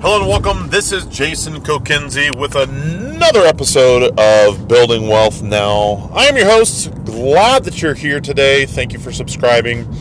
Hello 0.00 0.20
and 0.20 0.28
welcome. 0.28 0.68
This 0.68 0.92
is 0.92 1.06
Jason 1.06 1.54
Kokenzie 1.54 2.38
with 2.38 2.54
another 2.54 3.40
episode 3.40 4.16
of 4.16 4.68
Building 4.68 5.08
Wealth 5.08 5.42
Now. 5.42 6.08
I 6.14 6.26
am 6.26 6.36
your 6.36 6.46
host. 6.46 6.92
Glad 7.04 7.64
that 7.64 7.82
you're 7.82 7.94
here 7.94 8.20
today. 8.20 8.64
Thank 8.64 8.92
you 8.92 9.00
for 9.00 9.10
subscribing. 9.10 9.92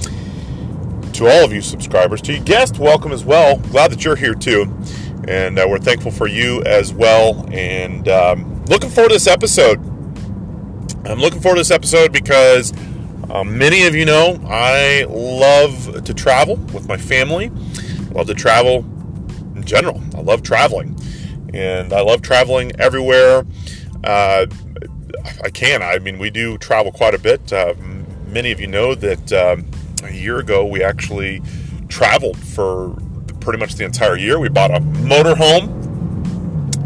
To 1.13 1.25
all 1.25 1.43
of 1.43 1.51
you 1.51 1.61
subscribers, 1.61 2.21
to 2.21 2.33
you 2.33 2.39
guest, 2.39 2.77
welcome 2.77 3.11
as 3.11 3.25
well. 3.25 3.57
Glad 3.57 3.91
that 3.91 4.05
you're 4.05 4.15
here 4.15 4.35
too. 4.35 4.71
And 5.27 5.57
uh, 5.57 5.65
we're 5.67 5.79
thankful 5.79 6.11
for 6.11 6.27
you 6.27 6.61
as 6.61 6.93
well. 6.93 7.49
And 7.51 8.07
um, 8.07 8.65
looking 8.65 8.91
forward 8.91 9.09
to 9.09 9.15
this 9.15 9.25
episode. 9.25 9.79
I'm 11.07 11.17
looking 11.17 11.41
forward 11.41 11.55
to 11.55 11.61
this 11.61 11.71
episode 11.71 12.13
because 12.13 12.71
um, 13.31 13.57
many 13.57 13.87
of 13.87 13.95
you 13.95 14.05
know 14.05 14.39
I 14.47 15.07
love 15.09 16.03
to 16.03 16.13
travel 16.13 16.57
with 16.71 16.87
my 16.87 16.97
family. 16.97 17.49
Love 18.11 18.27
to 18.27 18.35
travel 18.35 18.85
general. 19.67 20.01
I 20.15 20.21
love 20.21 20.41
traveling, 20.41 20.97
and 21.53 21.93
I 21.93 22.01
love 22.01 22.21
traveling 22.21 22.71
everywhere. 22.79 23.45
Uh, 24.03 24.47
I 25.43 25.49
can. 25.49 25.83
I 25.83 25.99
mean, 25.99 26.17
we 26.17 26.29
do 26.29 26.57
travel 26.57 26.91
quite 26.91 27.13
a 27.13 27.19
bit. 27.19 27.53
Uh, 27.53 27.73
many 28.27 28.51
of 28.51 28.59
you 28.59 28.67
know 28.67 28.95
that 28.95 29.33
um, 29.33 29.65
a 30.03 30.11
year 30.11 30.39
ago 30.39 30.65
we 30.65 30.83
actually 30.83 31.41
traveled 31.87 32.37
for 32.37 32.95
pretty 33.39 33.59
much 33.59 33.75
the 33.75 33.85
entire 33.85 34.17
year. 34.17 34.39
We 34.39 34.49
bought 34.49 34.71
a 34.71 34.79
motorhome 34.79 35.75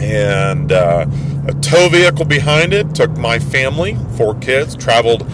and 0.01 0.71
uh, 0.71 1.05
a 1.47 1.53
tow 1.61 1.89
vehicle 1.89 2.25
behind 2.25 2.73
it. 2.73 2.93
Took 2.95 3.11
my 3.17 3.39
family, 3.39 3.97
four 4.17 4.35
kids, 4.35 4.75
traveled 4.75 5.25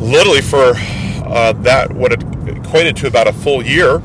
literally 0.00 0.42
for 0.42 0.74
uh, 1.24 1.52
that 1.62 1.92
what 1.92 2.12
it 2.12 2.22
equated 2.48 2.96
to 2.96 3.06
about 3.06 3.26
a 3.26 3.32
full 3.32 3.64
year, 3.64 4.02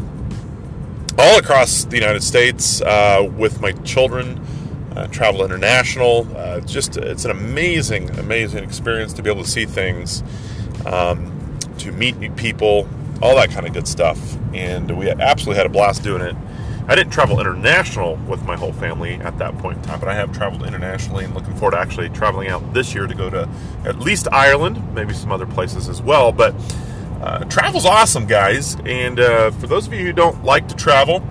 all 1.19 1.37
across 1.37 1.83
the 1.83 1.97
United 1.97 2.23
States 2.23 2.81
uh, 2.81 3.29
with 3.35 3.59
my 3.59 3.73
children. 3.83 4.41
Uh, 4.95 5.05
travel 5.07 5.45
international. 5.45 6.27
Uh, 6.35 6.59
just 6.61 6.97
it's 6.97 7.25
an 7.25 7.31
amazing, 7.31 8.09
amazing 8.17 8.63
experience 8.63 9.13
to 9.13 9.21
be 9.21 9.29
able 9.29 9.43
to 9.43 9.49
see 9.49 9.65
things, 9.65 10.23
um, 10.85 11.59
to 11.77 11.91
meet 11.91 12.17
new 12.17 12.31
people, 12.31 12.87
all 13.21 13.35
that 13.35 13.51
kind 13.51 13.67
of 13.67 13.73
good 13.73 13.87
stuff. 13.87 14.17
And 14.53 14.97
we 14.97 15.09
absolutely 15.09 15.57
had 15.57 15.65
a 15.65 15.69
blast 15.69 16.03
doing 16.03 16.21
it. 16.21 16.35
I 16.87 16.95
didn't 16.95 17.11
travel 17.11 17.39
international 17.39 18.15
with 18.27 18.43
my 18.43 18.55
whole 18.55 18.73
family 18.73 19.13
at 19.15 19.37
that 19.37 19.57
point 19.59 19.77
in 19.77 19.83
time, 19.83 19.99
but 19.99 20.09
I 20.09 20.15
have 20.15 20.35
traveled 20.35 20.65
internationally 20.65 21.23
and 21.23 21.35
looking 21.35 21.53
forward 21.55 21.71
to 21.71 21.79
actually 21.79 22.09
traveling 22.09 22.47
out 22.47 22.73
this 22.73 22.95
year 22.95 23.05
to 23.05 23.13
go 23.13 23.29
to 23.29 23.47
at 23.85 23.99
least 23.99 24.27
Ireland, 24.31 24.95
maybe 24.95 25.13
some 25.13 25.31
other 25.31 25.45
places 25.45 25.87
as 25.87 26.01
well. 26.01 26.31
But 26.31 26.55
uh, 27.21 27.43
travel's 27.45 27.85
awesome, 27.85 28.25
guys. 28.25 28.75
And 28.85 29.19
uh, 29.19 29.51
for 29.51 29.67
those 29.67 29.87
of 29.87 29.93
you 29.93 30.05
who 30.05 30.13
don't 30.13 30.43
like 30.43 30.67
to 30.69 30.75
travel, 30.75 31.27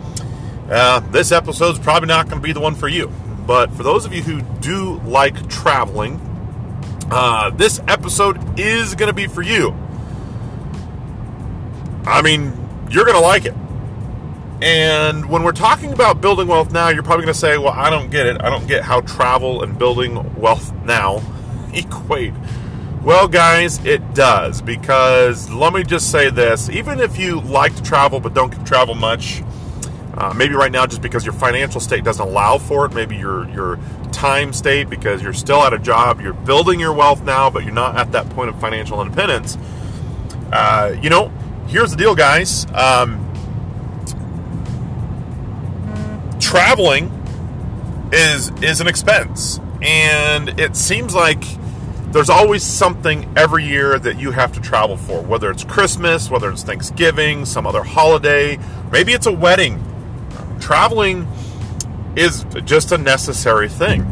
uh, 0.71 1.01
this 1.01 1.33
episode's 1.33 1.79
probably 1.79 2.09
not 2.09 2.29
going 2.29 2.41
to 2.41 2.47
be 2.47 2.53
the 2.53 2.61
one 2.61 2.75
for 2.75 2.89
you. 2.89 3.09
But 3.47 3.71
for 3.73 3.83
those 3.83 4.05
of 4.05 4.13
you 4.13 4.23
who 4.23 4.43
do 4.61 5.01
like 5.01 5.49
traveling, 5.49 6.21
uh, 7.11 7.51
this 7.51 7.81
episode 7.89 8.61
is 8.61 8.95
going 8.95 9.09
to 9.09 9.15
be 9.15 9.27
for 9.27 9.41
you. 9.41 9.71
I 12.05 12.21
mean, 12.23 12.53
you're 12.91 13.05
going 13.05 13.17
to 13.17 13.23
like 13.23 13.47
it. 13.47 13.55
And 14.61 15.29
when 15.31 15.45
we're 15.45 15.53
talking 15.53 15.93
about 15.93 16.21
building 16.21 16.49
wealth 16.49 16.73
now, 16.73 16.89
you're 16.89 17.03
probably 17.03 17.25
going 17.25 17.35
to 17.35 17.39
say, 17.39 17.59
well, 17.59 17.73
I 17.73 17.91
don't 17.91 18.11
get 18.11 18.27
it. 18.27 18.43
I 18.43 18.51
don't 18.51 18.67
get 18.67 18.83
how 18.83 19.01
travel 19.03 19.63
and 19.63 19.79
building 19.79 20.35
wealth 20.35 20.73
now 20.85 21.23
equate. 21.73 22.35
Well, 23.03 23.29
guys, 23.29 23.85
it 23.85 24.15
does. 24.15 24.61
Because 24.61 25.51
let 25.51 25.73
me 25.73 25.83
just 25.83 26.11
say 26.11 26.31
this 26.31 26.69
even 26.69 27.01
if 27.01 27.19
you 27.19 27.41
like 27.41 27.75
to 27.77 27.83
travel 27.83 28.21
but 28.21 28.35
don't 28.35 28.51
travel 28.67 28.95
much, 28.95 29.43
uh, 30.15 30.33
maybe 30.35 30.55
right 30.55 30.73
now 30.73 30.87
just 30.87 31.01
because 31.01 31.25
your 31.25 31.35
financial 31.35 31.81
state 31.81 32.05
doesn't 32.05 32.27
allow 32.27 32.59
for 32.59 32.87
it, 32.87 32.93
maybe 32.93 33.17
your, 33.17 33.49
your 33.51 33.79
time 34.11 34.53
state 34.53 34.91
because 34.91 35.23
you're 35.23 35.33
still 35.33 35.63
at 35.63 35.73
a 35.73 35.79
job, 35.79 36.21
you're 36.21 36.33
building 36.33 36.81
your 36.81 36.93
wealth 36.93 37.23
now, 37.23 37.49
but 37.49 37.65
you're 37.65 37.73
not 37.73 37.97
at 37.97 38.11
that 38.13 38.29
point 38.31 38.51
of 38.51 38.61
financial 38.61 39.01
independence. 39.01 39.57
Uh, 40.53 40.97
you 41.01 41.09
know, 41.09 41.29
here's 41.69 41.91
the 41.93 41.97
deal, 41.97 42.15
guys. 42.15 42.67
Um, 42.75 43.25
traveling 46.41 47.13
is 48.13 48.51
is 48.63 48.81
an 48.81 48.87
expense, 48.87 49.61
and 49.83 50.59
it 50.59 50.75
seems 50.75 51.15
like 51.15 51.45
there's 52.13 52.31
always 52.31 52.63
something 52.63 53.33
every 53.37 53.65
year 53.65 53.99
that 53.99 54.19
you 54.19 54.31
have 54.31 54.53
to 54.53 54.61
travel 54.61 54.97
for. 54.97 55.21
Whether 55.23 55.51
it's 55.51 55.65
Christmas, 55.65 56.31
whether 56.31 56.51
it's 56.51 56.63
Thanksgiving, 56.63 57.45
some 57.45 57.67
other 57.67 57.83
holiday, 57.83 58.59
maybe 58.91 59.13
it's 59.13 59.27
a 59.27 59.33
wedding. 59.33 59.83
Traveling 60.61 61.27
is 62.17 62.45
just 62.65 62.93
a 62.93 62.99
necessary 62.99 63.69
thing, 63.69 64.03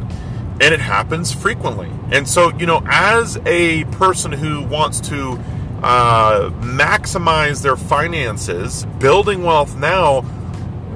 and 0.60 0.74
it 0.74 0.80
happens 0.80 1.32
frequently. 1.32 1.90
And 2.10 2.28
so, 2.28 2.52
you 2.56 2.66
know, 2.66 2.82
as 2.86 3.38
a 3.46 3.84
person 3.84 4.32
who 4.32 4.62
wants 4.62 5.00
to 5.08 5.40
uh, 5.82 6.50
maximize 6.60 7.62
their 7.62 7.76
finances, 7.76 8.86
building 8.98 9.42
wealth 9.42 9.76
now 9.76 10.22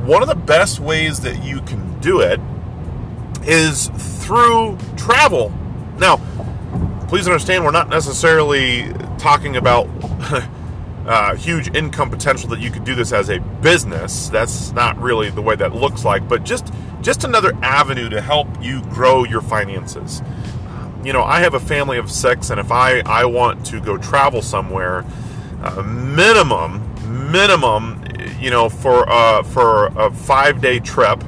one 0.04 0.22
of 0.22 0.28
the 0.28 0.34
best 0.34 0.80
ways 0.80 1.20
that 1.20 1.44
you 1.44 1.60
can 1.62 2.00
do 2.00 2.20
it 2.20 2.40
is 3.42 3.88
through 4.24 4.78
travel. 4.96 5.52
Now, 5.98 6.16
please 7.10 7.26
understand, 7.26 7.64
we're 7.64 7.72
not 7.72 7.88
necessarily 7.88 8.88
talking 9.18 9.56
about 9.56 9.88
uh, 11.06 11.34
huge 11.34 11.74
income 11.74 12.08
potential 12.08 12.48
that 12.48 12.60
you 12.60 12.70
could 12.70 12.84
do 12.84 12.94
this 12.94 13.12
as 13.12 13.28
a 13.28 13.40
business. 13.40 14.28
That's 14.28 14.70
not 14.70 14.96
really 14.96 15.28
the 15.28 15.42
way 15.42 15.56
that 15.56 15.74
looks 15.74 16.04
like, 16.04 16.28
but 16.28 16.44
just 16.44 16.72
just 17.00 17.24
another 17.24 17.52
avenue 17.62 18.08
to 18.10 18.20
help 18.20 18.46
you 18.62 18.80
grow 18.82 19.24
your 19.24 19.40
finances. 19.40 20.22
You 21.02 21.12
know, 21.12 21.24
I 21.24 21.40
have 21.40 21.54
a 21.54 21.60
family 21.60 21.98
of 21.98 22.08
six, 22.12 22.50
and 22.50 22.60
if 22.60 22.70
I 22.70 23.00
I 23.00 23.24
want 23.24 23.66
to 23.66 23.80
go 23.80 23.98
travel 23.98 24.40
somewhere, 24.40 25.04
uh, 25.64 25.82
minimum 25.82 26.86
minimum 27.32 28.04
you 28.40 28.50
know, 28.50 28.68
for 28.68 29.08
uh, 29.08 29.42
for 29.42 29.86
a 29.88 30.12
five 30.12 30.60
day 30.60 30.78
trip, 30.78 31.22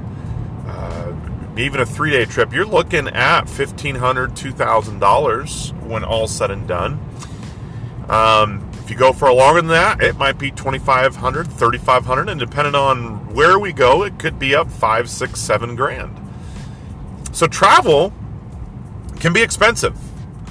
even 1.56 1.80
a 1.80 1.86
three 1.86 2.10
day 2.10 2.24
trip, 2.24 2.52
you're 2.52 2.64
looking 2.66 3.08
at 3.08 3.48
fifteen 3.48 3.96
hundred, 3.96 4.36
two 4.36 4.52
thousand 4.52 4.98
dollars 4.98 5.72
$2,000 5.72 5.82
when 5.86 6.04
all's 6.04 6.34
said 6.34 6.50
and 6.50 6.66
done. 6.66 6.98
Um, 8.08 8.68
if 8.82 8.90
you 8.90 8.96
go 8.96 9.12
for 9.12 9.32
longer 9.32 9.60
than 9.60 9.70
that, 9.70 10.02
it 10.02 10.16
might 10.16 10.38
be 10.38 10.50
2500 10.50 11.46
3500 11.46 12.28
and 12.28 12.40
depending 12.40 12.74
on 12.74 13.32
where 13.34 13.58
we 13.58 13.72
go, 13.72 14.02
it 14.02 14.18
could 14.18 14.38
be 14.38 14.54
up 14.54 14.70
five, 14.70 15.08
six, 15.08 15.40
seven 15.40 15.76
grand. 15.76 16.18
So 17.32 17.46
travel 17.46 18.12
can 19.20 19.32
be 19.32 19.42
expensive. 19.42 19.96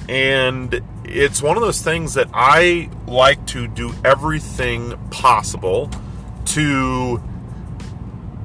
And 0.08 0.80
it's 1.04 1.42
one 1.42 1.56
of 1.56 1.62
those 1.62 1.82
things 1.82 2.14
that 2.14 2.28
I 2.32 2.88
like 3.06 3.44
to 3.48 3.68
do 3.68 3.94
everything 4.04 4.96
possible 5.10 5.90
to 6.46 7.22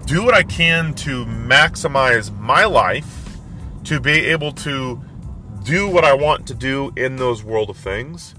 do 0.07 0.23
what 0.23 0.34
I 0.34 0.44
can 0.44 0.94
to 0.95 1.25
maximize 1.25 2.35
my 2.40 2.63
life, 2.63 3.38
to 3.84 4.00
be 4.00 4.12
able 4.12 4.53
to 4.53 5.01
do 5.66 5.90
what 5.90 6.06
I 6.06 6.13
want 6.13 6.47
to 6.47 6.53
do 6.53 6.94
in 6.95 7.18
those 7.18 7.44
world 7.44 7.69
of 7.69 7.75
things. 7.75 8.34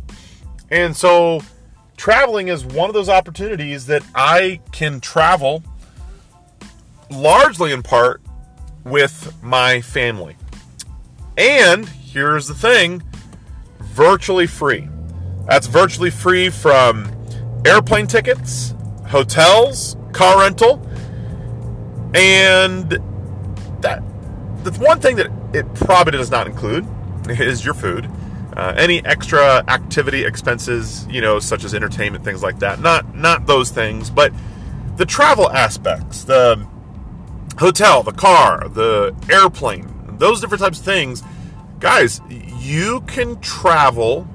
And 0.70 0.96
so 0.96 1.42
traveling 1.98 2.48
is 2.48 2.64
one 2.64 2.88
of 2.88 2.94
those 2.94 3.10
opportunities 3.10 3.84
that 3.86 4.02
I 4.14 4.60
can 4.72 4.98
travel 4.98 5.62
largely 7.10 7.72
in 7.72 7.82
part 7.82 8.22
with 8.84 9.36
my 9.42 9.82
family. 9.82 10.36
And 11.36 11.86
here's 11.86 12.48
the 12.48 12.54
thing 12.54 13.02
virtually 13.80 14.46
free. 14.46 14.88
That's 15.46 15.66
virtually 15.66 16.10
free 16.10 16.48
from 16.48 17.12
airplane 17.66 18.06
tickets, 18.06 18.74
hotels, 19.06 19.96
car 20.12 20.40
rental, 20.40 20.87
and 22.14 22.90
that 23.80 24.02
the 24.64 24.72
one 24.80 25.00
thing 25.00 25.16
that 25.16 25.30
it 25.52 25.72
probably 25.74 26.12
does 26.12 26.30
not 26.30 26.46
include 26.46 26.86
is 27.28 27.64
your 27.64 27.74
food. 27.74 28.10
Uh, 28.56 28.74
any 28.76 29.04
extra 29.04 29.64
activity 29.68 30.24
expenses, 30.24 31.06
you 31.08 31.20
know, 31.20 31.38
such 31.38 31.64
as 31.64 31.74
entertainment, 31.74 32.24
things 32.24 32.42
like 32.42 32.58
that. 32.58 32.80
Not 32.80 33.14
not 33.14 33.46
those 33.46 33.70
things, 33.70 34.10
but 34.10 34.32
the 34.96 35.06
travel 35.06 35.50
aspects, 35.50 36.24
the 36.24 36.66
hotel, 37.58 38.02
the 38.02 38.12
car, 38.12 38.68
the 38.68 39.14
airplane, 39.30 40.16
those 40.18 40.40
different 40.40 40.62
types 40.62 40.78
of 40.80 40.84
things. 40.84 41.22
Guys, 41.78 42.20
you 42.28 43.02
can 43.02 43.40
travel 43.40 44.26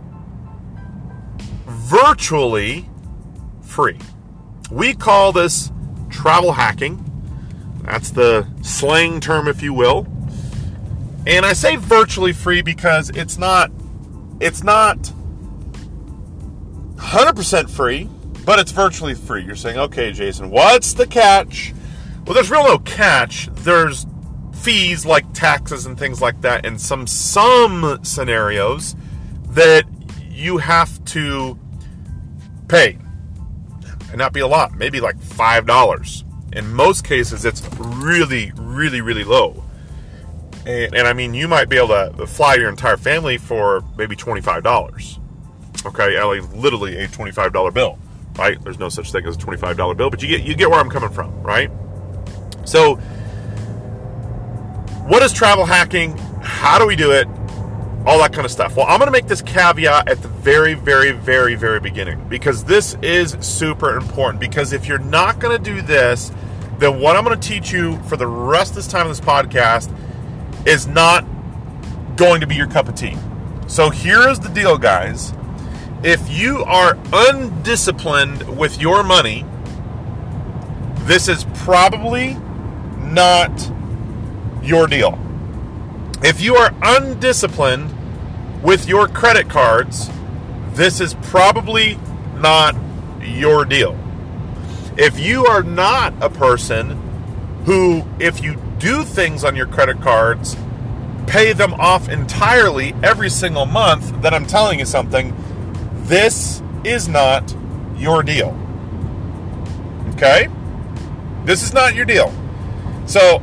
virtually 1.65 2.89
free. 3.61 3.99
We 4.71 4.93
call 4.93 5.33
this 5.33 5.71
travel 6.09 6.53
hacking. 6.53 7.09
That's 7.83 8.11
the 8.11 8.47
slang 8.61 9.19
term, 9.19 9.47
if 9.47 9.61
you 9.61 9.73
will. 9.73 10.07
And 11.25 11.45
I 11.45 11.53
say 11.53 11.75
virtually 11.75 12.33
free 12.33 12.61
because 12.61 13.09
it's 13.11 13.37
not 13.37 13.71
it's 14.39 14.63
not 14.63 14.97
100% 16.95 17.69
free, 17.69 18.09
but 18.45 18.59
it's 18.59 18.71
virtually 18.71 19.13
free. 19.13 19.43
You're 19.43 19.55
saying, 19.55 19.77
"Okay, 19.77 20.11
Jason, 20.11 20.49
what's 20.49 20.93
the 20.93 21.07
catch? 21.07 21.73
Well, 22.25 22.33
there's 22.33 22.49
real 22.49 22.63
no 22.63 22.79
catch. 22.79 23.49
There's 23.53 24.05
fees 24.53 25.05
like 25.05 25.31
taxes 25.33 25.85
and 25.85 25.97
things 25.97 26.21
like 26.21 26.39
that 26.41 26.65
in 26.65 26.79
some 26.79 27.05
some 27.05 27.99
scenarios 28.01 28.95
that 29.49 29.83
you 30.29 30.57
have 30.57 31.03
to 31.03 31.59
pay 32.69 32.97
and 34.09 34.17
not 34.17 34.31
be 34.31 34.39
a 34.39 34.47
lot 34.47 34.73
maybe 34.77 35.01
like 35.01 35.19
five 35.19 35.65
dollars 35.65 36.22
in 36.55 36.71
most 36.73 37.03
cases 37.03 37.45
it's 37.45 37.61
really 37.77 38.51
really 38.55 39.01
really 39.01 39.23
low 39.23 39.63
and, 40.65 40.95
and, 40.95 41.07
i 41.07 41.13
mean 41.13 41.33
you 41.33 41.47
might 41.47 41.69
be 41.69 41.77
able 41.77 41.89
to 41.89 42.25
fly 42.27 42.55
your 42.55 42.69
entire 42.69 42.97
family 42.97 43.37
for 43.37 43.83
maybe 43.97 44.15
$25 44.15 45.19
okay 45.85 46.23
like 46.23 46.53
literally 46.53 46.97
a 46.97 47.07
$25 47.07 47.73
bill 47.73 47.97
right 48.37 48.61
there's 48.63 48.79
no 48.79 48.89
such 48.89 49.11
thing 49.11 49.25
as 49.25 49.35
a 49.35 49.39
$25 49.39 49.97
bill 49.97 50.09
but 50.09 50.21
you 50.21 50.27
get 50.27 50.43
you 50.43 50.55
get 50.55 50.69
where 50.69 50.79
i'm 50.79 50.89
coming 50.89 51.09
from 51.09 51.31
right 51.41 51.69
so 52.65 52.99
what 55.03 55.21
is 55.21 55.33
travel 55.33 55.65
hacking? 55.65 56.17
How 56.41 56.79
do 56.79 56.87
we 56.87 56.95
do 56.95 57.11
it? 57.11 57.27
All 58.05 58.19
that 58.19 58.33
kind 58.33 58.45
of 58.45 58.51
stuff. 58.51 58.75
Well, 58.75 58.85
I'm 58.87 58.99
going 58.99 59.07
to 59.07 59.11
make 59.11 59.27
this 59.27 59.41
caveat 59.41 60.09
at 60.09 60.21
the 60.21 60.27
very, 60.27 60.73
very, 60.73 61.11
very, 61.11 61.55
very 61.55 61.79
beginning 61.79 62.27
because 62.27 62.65
this 62.65 62.97
is 63.01 63.37
super 63.39 63.95
important. 63.95 64.41
Because 64.41 64.73
if 64.73 64.87
you're 64.87 64.99
not 64.99 65.39
going 65.39 65.57
to 65.57 65.63
do 65.63 65.81
this, 65.81 66.31
then 66.79 66.99
what 66.99 67.15
I'm 67.15 67.23
going 67.23 67.39
to 67.39 67.47
teach 67.47 67.71
you 67.71 67.97
for 68.03 68.17
the 68.17 68.27
rest 68.27 68.71
of 68.71 68.75
this 68.75 68.87
time 68.87 69.07
of 69.07 69.15
this 69.15 69.25
podcast 69.25 69.95
is 70.67 70.85
not 70.85 71.25
going 72.17 72.41
to 72.41 72.47
be 72.47 72.55
your 72.55 72.67
cup 72.67 72.89
of 72.89 72.95
tea. 72.95 73.15
So 73.67 73.89
here's 73.89 74.39
the 74.39 74.49
deal, 74.49 74.77
guys. 74.77 75.33
If 76.03 76.29
you 76.29 76.63
are 76.65 76.97
undisciplined 77.13 78.57
with 78.57 78.81
your 78.81 79.03
money, 79.03 79.45
this 81.05 81.29
is 81.29 81.45
probably 81.55 82.33
not 82.99 83.71
your 84.61 84.87
deal. 84.87 85.17
If 86.23 86.39
you 86.39 86.55
are 86.55 86.73
undisciplined 86.81 87.93
with 88.63 88.87
your 88.87 89.09
credit 89.09 89.49
cards, 89.49 90.09
this 90.71 91.01
is 91.01 91.15
probably 91.15 91.99
not 92.37 92.75
your 93.21 93.65
deal. 93.65 93.99
If 94.97 95.19
you 95.19 95.45
are 95.45 95.63
not 95.63 96.13
a 96.21 96.29
person 96.29 96.91
who, 97.65 98.05
if 98.19 98.41
you 98.41 98.55
do 98.79 99.03
things 99.03 99.43
on 99.43 99.57
your 99.57 99.67
credit 99.67 99.99
cards, 99.99 100.55
pay 101.27 101.51
them 101.51 101.73
off 101.73 102.07
entirely 102.07 102.93
every 103.03 103.29
single 103.29 103.65
month, 103.65 104.21
then 104.21 104.33
I'm 104.33 104.45
telling 104.45 104.79
you 104.79 104.85
something, 104.85 105.35
this 106.05 106.61
is 106.85 107.09
not 107.09 107.53
your 107.97 108.23
deal. 108.23 108.57
Okay? 110.11 110.47
This 111.43 111.63
is 111.63 111.73
not 111.73 111.95
your 111.95 112.05
deal. 112.05 112.33
So 113.07 113.41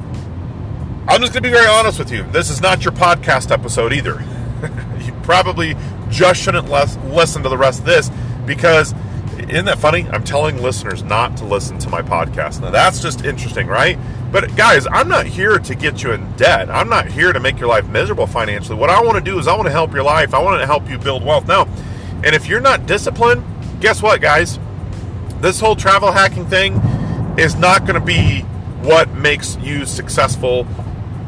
I'm 1.11 1.21
just 1.21 1.33
going 1.33 1.43
to 1.43 1.49
be 1.49 1.53
very 1.53 1.67
honest 1.67 1.99
with 1.99 2.13
you. 2.13 2.23
This 2.31 2.51
is 2.51 2.61
not 2.61 2.85
your 2.85 2.93
podcast 2.93 3.51
episode 3.51 3.93
either. 3.93 4.23
you 5.05 5.13
probably 5.25 5.75
just 6.09 6.41
shouldn't 6.41 6.69
les- 6.69 6.97
listen 6.99 7.43
to 7.43 7.49
the 7.49 7.59
rest 7.59 7.81
of 7.81 7.85
this 7.85 8.13
because 8.47 8.95
isn't 9.37 9.65
that 9.65 9.81
funny? 9.81 10.07
I'm 10.09 10.23
telling 10.23 10.63
listeners 10.63 11.03
not 11.03 11.37
to 11.39 11.45
listen 11.45 11.79
to 11.79 11.89
my 11.89 12.01
podcast. 12.01 12.61
Now 12.61 12.71
that's 12.71 13.03
just 13.03 13.25
interesting, 13.25 13.67
right? 13.67 13.99
But 14.31 14.55
guys, 14.55 14.87
I'm 14.87 15.09
not 15.09 15.27
here 15.27 15.59
to 15.59 15.75
get 15.75 16.05
you 16.05 16.13
in 16.13 16.31
debt. 16.37 16.71
I'm 16.71 16.89
not 16.89 17.09
here 17.09 17.33
to 17.33 17.41
make 17.41 17.59
your 17.59 17.69
life 17.69 17.89
miserable 17.89 18.29
financially. 18.29 18.79
What 18.79 18.91
I 18.91 19.03
want 19.03 19.19
to 19.19 19.21
do 19.21 19.37
is 19.41 19.49
I 19.49 19.57
want 19.57 19.67
to 19.67 19.73
help 19.73 19.93
your 19.93 20.05
life. 20.05 20.33
I 20.33 20.41
want 20.41 20.61
to 20.61 20.67
help 20.67 20.89
you 20.89 20.97
build 20.97 21.25
wealth. 21.25 21.49
Now, 21.49 21.67
and 22.23 22.37
if 22.37 22.47
you're 22.47 22.61
not 22.61 22.87
disciplined, 22.87 23.43
guess 23.81 24.01
what, 24.01 24.21
guys? 24.21 24.61
This 25.41 25.59
whole 25.59 25.75
travel 25.75 26.13
hacking 26.13 26.47
thing 26.47 26.75
is 27.37 27.57
not 27.57 27.81
going 27.81 27.99
to 27.99 28.07
be 28.07 28.43
what 28.83 29.13
makes 29.13 29.57
you 29.57 29.85
successful 29.85 30.67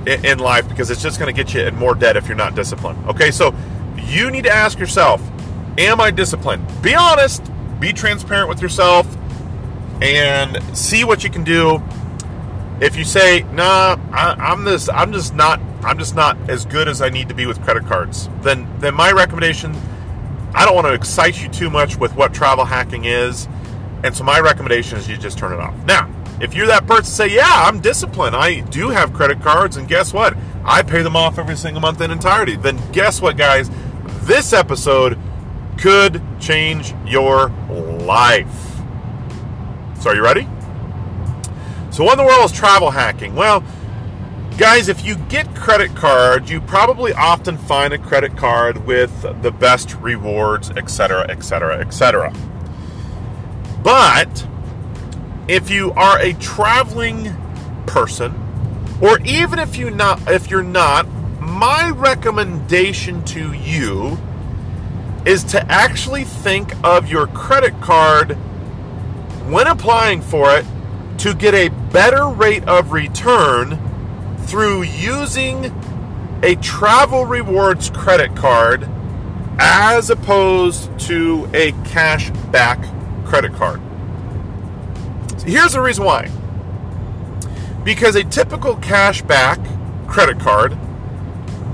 in 0.07 0.39
life 0.39 0.69
because 0.69 0.91
it's 0.91 1.03
just 1.03 1.19
going 1.19 1.35
to 1.35 1.45
get 1.45 1.55
you 1.55 1.63
in 1.63 1.77
more 1.77 1.95
debt 1.95 2.17
if 2.17 2.29
you're 2.29 2.37
not 2.37 2.55
disciplined. 2.55 3.07
Okay, 3.09 3.31
so 3.31 3.55
you 3.97 4.31
need 4.31 4.45
to 4.45 4.53
ask 4.53 4.79
yourself, 4.79 5.23
am 5.79 6.01
I 6.01 6.11
disciplined? 6.11 6.67
Be 6.83 6.95
honest, 6.95 7.43
be 7.81 7.93
transparent 7.93 8.49
with 8.49 8.61
yourself, 8.61 9.07
and 10.01 10.61
see 10.77 11.05
what 11.05 11.23
you 11.25 11.31
can 11.31 11.45
do. 11.45 11.83
If 12.81 12.97
you 12.97 13.05
say, 13.05 13.43
"Nah, 13.53 13.97
I, 14.13 14.53
am 14.53 14.65
this, 14.65 14.89
I'm 14.89 15.13
just 15.13 15.35
not, 15.35 15.61
I'm 15.85 15.99
just 15.99 16.17
not 16.17 16.37
as 16.51 16.65
good 16.65 16.89
as 16.89 17.01
I 17.01 17.09
need 17.09 17.29
to 17.29 17.35
be 17.35 17.47
with 17.47 17.63
credit 17.63 17.87
cards," 17.87 18.29
then 18.43 18.69
then 18.81 18.95
my 18.95 19.13
recommendation, 19.13 19.77
I 20.55 20.65
don't 20.65 20.75
want 20.75 20.89
to 20.89 20.93
excite 20.93 21.41
you 21.41 21.49
too 21.49 21.71
much 21.71 21.97
with 21.97 22.15
what 22.17 22.35
travel 22.35 22.65
hacking 22.65 23.05
is, 23.05 23.49
and 24.03 24.15
so 24.15 24.25
my 24.25 24.41
recommendation 24.41 24.99
is 24.99 25.09
you 25.09 25.17
just 25.17 25.39
turn 25.39 25.53
it 25.53 25.61
off. 25.61 25.75
Now, 25.87 26.11
if 26.43 26.55
you're 26.55 26.67
that 26.67 26.89
person, 26.89 27.05
to 27.05 27.11
say, 27.11 27.29
yeah, 27.29 27.63
I'm 27.67 27.81
disciplined. 27.81 28.35
I 28.35 28.61
do 28.61 28.89
have 28.89 29.15
credit 29.15 29.41
cards, 29.41 29.77
and 29.77 29.87
guess 29.87 30.13
what? 30.13 30.37
I 30.65 30.83
pay 30.83 31.03
them 31.03 31.15
off 31.15 31.39
every 31.39 31.57
single 31.57 31.81
month 31.81 32.01
in 32.01 32.11
entirety. 32.11 32.57
Then 32.57 32.81
guess 32.91 33.23
what, 33.23 33.37
guys? 33.37 33.71
This 34.23 34.53
episode 34.53 35.17
could 35.79 36.21
change 36.41 36.95
your 37.07 37.51
life. 37.71 38.81
So, 40.01 40.11
are 40.11 40.17
you 40.17 40.25
ready? 40.25 40.49
So, 41.93 42.03
what 42.03 42.19
in 42.19 42.25
the 42.25 42.29
world 42.29 42.45
is 42.45 42.53
travel 42.53 42.91
hacking? 42.91 43.37
Well, 43.37 43.63
guys, 44.59 44.89
if 44.89 45.05
you 45.05 45.15
get 45.15 45.55
credit 45.55 45.95
cards, 45.95 46.51
you 46.51 46.61
probably 46.61 47.13
often 47.13 47.57
find 47.57 47.93
a 47.93 47.99
credit 47.99 48.37
card 48.37 48.85
with 48.85 49.23
the 49.43 49.53
best 49.53 49.95
rewards, 49.97 50.71
etc., 50.73 51.23
etc., 51.29 51.79
etc. 51.79 52.33
But 53.85 54.47
if 55.53 55.69
you 55.69 55.93
are 55.93 56.19
a 56.19 56.33
traveling 56.33 57.31
person, 57.87 58.35
or 59.03 59.21
even 59.21 59.59
if 59.59 59.77
you 59.77 59.91
not 59.91 60.19
if 60.27 60.51
you're 60.51 60.63
not, 60.63 61.07
my 61.43 61.91
recommendation 61.91 63.23
to 63.23 63.53
you 63.53 64.17
is 65.27 65.45
to 65.45 65.63
actually 65.71 66.25
think 66.25 66.73
of 66.83 67.11
your 67.11 67.27
credit 67.27 67.79
card 67.83 68.33
when 69.53 69.67
applying 69.67 70.23
for 70.23 70.57
it 70.57 70.65
to 71.19 71.35
get 71.35 71.53
a 71.53 71.69
better 71.93 72.29
rate 72.29 72.67
of 72.67 72.93
return 72.93 73.79
through 74.47 74.81
using 74.81 75.67
a 76.43 76.55
travel 76.63 77.27
rewards 77.27 77.91
credit 77.91 78.35
card 78.35 78.89
as 79.59 80.09
opposed 80.09 80.99
to 80.99 81.47
a 81.53 81.73
cash 81.85 82.31
back 82.51 82.83
credit 83.27 83.53
card. 83.53 83.83
Here's 85.45 85.73
the 85.73 85.81
reason 85.81 86.05
why. 86.05 86.31
Because 87.85 88.15
a 88.15 88.23
typical 88.23 88.77
cashback 88.77 89.59
credit 90.07 90.39
card 90.39 90.75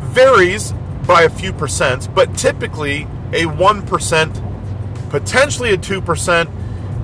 varies 0.04 0.72
by 1.06 1.22
a 1.22 1.28
few 1.28 1.52
percent, 1.52 2.08
but 2.14 2.34
typically 2.36 3.02
a 3.32 3.44
1%, 3.44 5.10
potentially 5.10 5.74
a 5.74 5.76
2%, 5.76 6.50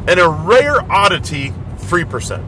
and 0.09 0.21
a 0.21 0.29
rare 0.29 0.81
oddity 0.91 1.53
3%. 1.77 2.43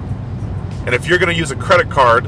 And 0.86 0.94
if 0.94 1.08
you're 1.08 1.20
going 1.20 1.34
to 1.34 1.38
use 1.38 1.52
a 1.52 1.56
credit 1.56 1.90
card, 1.90 2.26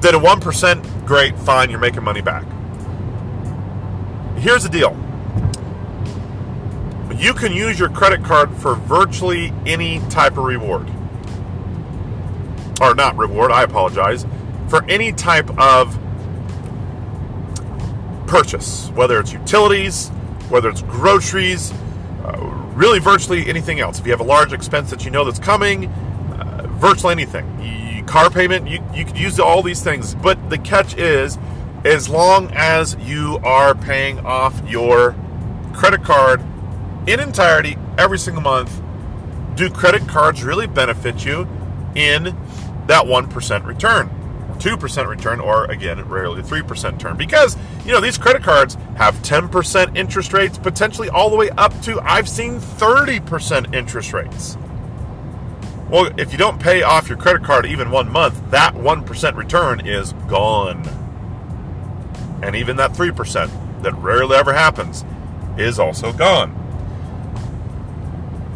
then 0.00 0.14
a 0.14 0.20
1%, 0.20 1.06
great, 1.06 1.36
fine, 1.38 1.70
you're 1.70 1.80
making 1.80 2.04
money 2.04 2.20
back. 2.20 2.44
Here's 4.36 4.62
the 4.62 4.68
deal 4.68 5.00
you 7.16 7.32
can 7.32 7.52
use 7.52 7.78
your 7.78 7.88
credit 7.88 8.22
card 8.22 8.50
for 8.56 8.74
virtually 8.74 9.52
any 9.64 10.00
type 10.10 10.36
of 10.36 10.44
reward. 10.44 10.90
Or 12.84 12.94
not 12.94 13.16
reward, 13.16 13.50
I 13.50 13.62
apologize. 13.62 14.26
For 14.68 14.84
any 14.90 15.10
type 15.10 15.48
of 15.58 15.98
purchase, 18.26 18.90
whether 18.90 19.18
it's 19.18 19.32
utilities, 19.32 20.10
whether 20.50 20.68
it's 20.68 20.82
groceries, 20.82 21.72
uh, 22.24 22.36
really 22.74 22.98
virtually 22.98 23.46
anything 23.48 23.80
else. 23.80 23.98
If 23.98 24.04
you 24.04 24.12
have 24.12 24.20
a 24.20 24.24
large 24.24 24.52
expense 24.52 24.90
that 24.90 25.04
you 25.04 25.10
know 25.10 25.24
that's 25.24 25.38
coming, 25.38 25.86
uh, 25.86 26.66
virtually 26.72 27.12
anything. 27.12 27.46
You, 27.62 28.04
car 28.04 28.28
payment, 28.28 28.68
you, 28.68 28.84
you 28.94 29.06
could 29.06 29.16
use 29.16 29.40
all 29.40 29.62
these 29.62 29.82
things. 29.82 30.14
But 30.14 30.50
the 30.50 30.58
catch 30.58 30.94
is, 30.98 31.38
as 31.86 32.10
long 32.10 32.50
as 32.52 32.96
you 33.00 33.38
are 33.44 33.74
paying 33.74 34.18
off 34.26 34.60
your 34.68 35.16
credit 35.72 36.02
card 36.02 36.42
in 37.06 37.18
entirety 37.18 37.78
every 37.96 38.18
single 38.18 38.42
month, 38.42 38.82
do 39.54 39.70
credit 39.70 40.06
cards 40.06 40.44
really 40.44 40.66
benefit 40.66 41.24
you 41.24 41.48
in 41.94 42.36
that 42.86 43.04
1% 43.04 43.66
return? 43.66 44.10
2% 44.58 45.08
return, 45.08 45.40
or 45.40 45.64
again, 45.66 46.00
rarely 46.08 46.42
3% 46.42 46.92
return. 46.92 47.16
Because, 47.16 47.56
you 47.84 47.92
know, 47.92 48.00
these 48.00 48.18
credit 48.18 48.42
cards 48.42 48.76
have 48.96 49.14
10% 49.16 49.96
interest 49.96 50.32
rates, 50.32 50.58
potentially 50.58 51.08
all 51.08 51.30
the 51.30 51.36
way 51.36 51.50
up 51.50 51.78
to, 51.82 52.00
I've 52.00 52.28
seen 52.28 52.60
30% 52.60 53.74
interest 53.74 54.12
rates. 54.12 54.56
Well, 55.88 56.10
if 56.18 56.32
you 56.32 56.38
don't 56.38 56.60
pay 56.60 56.82
off 56.82 57.08
your 57.08 57.18
credit 57.18 57.44
card 57.44 57.66
even 57.66 57.90
one 57.90 58.10
month, 58.10 58.50
that 58.50 58.74
1% 58.74 59.36
return 59.36 59.86
is 59.86 60.12
gone. 60.28 60.82
And 62.42 62.56
even 62.56 62.76
that 62.76 62.92
3% 62.92 63.82
that 63.82 63.94
rarely 63.96 64.36
ever 64.36 64.52
happens 64.52 65.04
is 65.58 65.78
also 65.78 66.12
gone. 66.12 66.60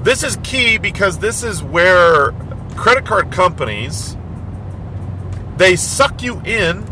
This 0.03 0.23
is 0.23 0.37
key 0.43 0.79
because 0.79 1.19
this 1.19 1.43
is 1.43 1.63
where 1.63 2.33
credit 2.77 3.05
card 3.05 3.31
companies 3.31 4.17
they 5.59 5.77
suck 5.77 6.23
you 6.23 6.41
in 6.43 6.87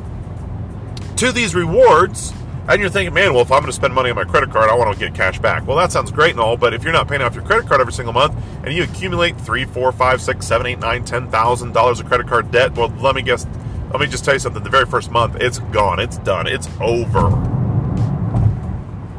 to 1.17 1.33
these 1.33 1.55
rewards 1.55 2.33
and 2.69 2.81
you're 2.81 2.91
thinking, 2.91 3.15
man, 3.15 3.33
well, 3.33 3.43
if 3.43 3.53
I'm 3.53 3.61
going 3.61 3.71
to 3.71 3.73
spend 3.73 3.95
money 3.95 4.11
on 4.11 4.17
my 4.17 4.25
credit 4.25 4.51
card, 4.51 4.69
I 4.69 4.75
want 4.75 4.93
to 4.93 4.99
get 4.99 5.15
cash 5.15 5.39
back. 5.39 5.67
Well, 5.67 5.77
that 5.77 5.93
sounds 5.93 6.11
great 6.11 6.33
and 6.33 6.41
all, 6.41 6.57
but 6.57 6.75
if 6.75 6.83
you're 6.83 6.93
not 6.93 7.07
paying 7.07 7.23
off 7.23 7.35
your 7.35 7.45
credit 7.45 7.69
card 7.69 7.81
every 7.81 7.93
single 7.93 8.13
month 8.13 8.35
and 8.65 8.75
you 8.75 8.83
accumulate 8.83 9.41
three, 9.41 9.65
four, 9.65 9.93
five, 9.93 10.21
six, 10.21 10.47
seven, 10.47 10.67
eight, 10.67 10.81
nine, 10.81 11.05
ten 11.05 11.31
thousand 11.31 11.73
dollars 11.73 12.01
of 12.01 12.07
credit 12.07 12.27
card 12.27 12.51
debt, 12.51 12.75
well, 12.75 12.89
let 13.01 13.15
me 13.15 13.23
guess, 13.23 13.47
let 13.93 14.01
me 14.01 14.07
just 14.09 14.25
tell 14.25 14.35
you 14.35 14.41
something. 14.41 14.65
The 14.65 14.71
very 14.71 14.87
first 14.87 15.13
month, 15.13 15.37
it's 15.37 15.61
gone, 15.61 16.01
it's 16.01 16.19
done, 16.19 16.49
it's 16.49 16.69
over, 16.81 17.29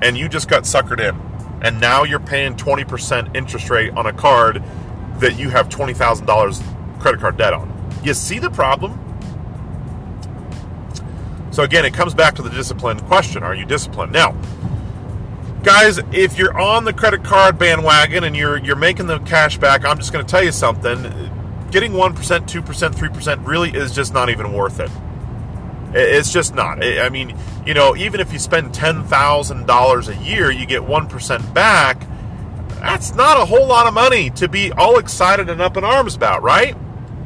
and 0.02 0.18
you 0.18 0.28
just 0.28 0.50
got 0.50 0.64
suckered 0.64 1.00
in, 1.00 1.18
and 1.62 1.80
now 1.80 2.04
you're 2.04 2.20
paying 2.20 2.56
20% 2.56 3.34
interest 3.34 3.70
rate 3.70 3.92
on 3.96 4.08
a 4.08 4.14
card 4.14 4.62
that 5.20 5.40
you 5.40 5.50
have 5.50 5.70
twenty 5.70 5.94
thousand 5.94 6.26
dollars 6.26 6.62
credit 7.00 7.22
card 7.22 7.38
debt 7.38 7.54
on. 7.54 7.74
You 8.04 8.14
see 8.14 8.40
the 8.40 8.50
problem? 8.50 9.07
So 11.58 11.64
again, 11.64 11.86
it 11.86 11.94
comes 11.96 12.14
back 12.14 12.36
to 12.36 12.44
the 12.44 12.52
discipline 12.52 13.00
question. 13.00 13.42
Are 13.42 13.56
you 13.56 13.66
disciplined? 13.66 14.12
Now, 14.12 14.34
guys, 15.64 15.98
if 16.12 16.38
you're 16.38 16.56
on 16.56 16.84
the 16.84 16.94
credit 16.94 17.24
card 17.24 17.58
bandwagon 17.58 18.26
and 18.26 18.36
you're 18.36 18.60
you're 18.60 18.76
making 18.76 19.08
the 19.08 19.18
cash 19.22 19.58
back, 19.58 19.84
I'm 19.84 19.98
just 19.98 20.14
going 20.14 20.24
to 20.24 20.30
tell 20.30 20.44
you 20.44 20.52
something. 20.52 21.02
Getting 21.72 21.94
1%, 21.94 22.14
2%, 22.14 22.62
3% 22.62 23.48
really 23.48 23.72
is 23.72 23.92
just 23.96 24.14
not 24.14 24.30
even 24.30 24.54
worth 24.54 24.80
it. 24.80 24.92
It's 25.96 26.32
just 26.32 26.54
not. 26.54 26.84
I 26.84 27.10
mean, 27.10 27.36
you 27.66 27.74
know, 27.74 27.96
even 27.96 28.20
if 28.20 28.32
you 28.32 28.38
spend 28.38 28.72
$10,000 28.74 30.08
a 30.08 30.24
year, 30.24 30.52
you 30.52 30.68
get 30.68 30.84
1% 30.84 31.54
back. 31.56 32.06
That's 32.82 33.16
not 33.16 33.42
a 33.42 33.46
whole 33.46 33.66
lot 33.66 33.88
of 33.88 33.96
money 33.96 34.30
to 34.30 34.48
be 34.48 34.72
all 34.74 35.00
excited 35.00 35.50
and 35.50 35.60
up 35.60 35.76
in 35.76 35.84
arms 35.84 36.14
about, 36.14 36.44
right? 36.44 36.78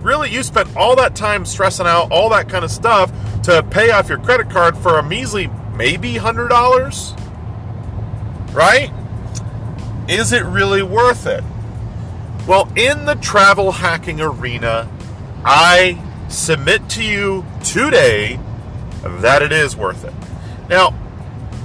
Really, 0.02 0.32
you 0.32 0.42
spent 0.42 0.76
all 0.76 0.96
that 0.96 1.16
time 1.16 1.46
stressing 1.46 1.86
out 1.86 2.12
all 2.12 2.30
that 2.30 2.50
kind 2.50 2.66
of 2.66 2.72
stuff 2.72 3.12
to 3.44 3.64
pay 3.64 3.92
off 3.92 4.10
your 4.10 4.20
credit 4.20 4.50
card 4.50 4.78
for 4.78 4.98
a 4.98 5.04
measly 5.04 5.50
maybe 5.76 6.16
$100? 6.16 8.54
Right? 8.54 8.92
Is 10.08 10.34
it 10.34 10.44
really 10.44 10.82
worth 10.82 11.28
it? 11.28 11.44
Well, 12.48 12.72
in 12.76 13.06
the 13.06 13.16
travel 13.16 13.72
hacking 13.72 14.20
arena, 14.20 14.90
I 15.46 16.02
submit 16.28 16.90
to 16.90 17.04
you 17.04 17.46
today 17.64 18.40
that 19.04 19.42
it 19.42 19.52
is 19.52 19.76
worth 19.76 20.04
it. 20.04 20.14
Now, 20.70 20.94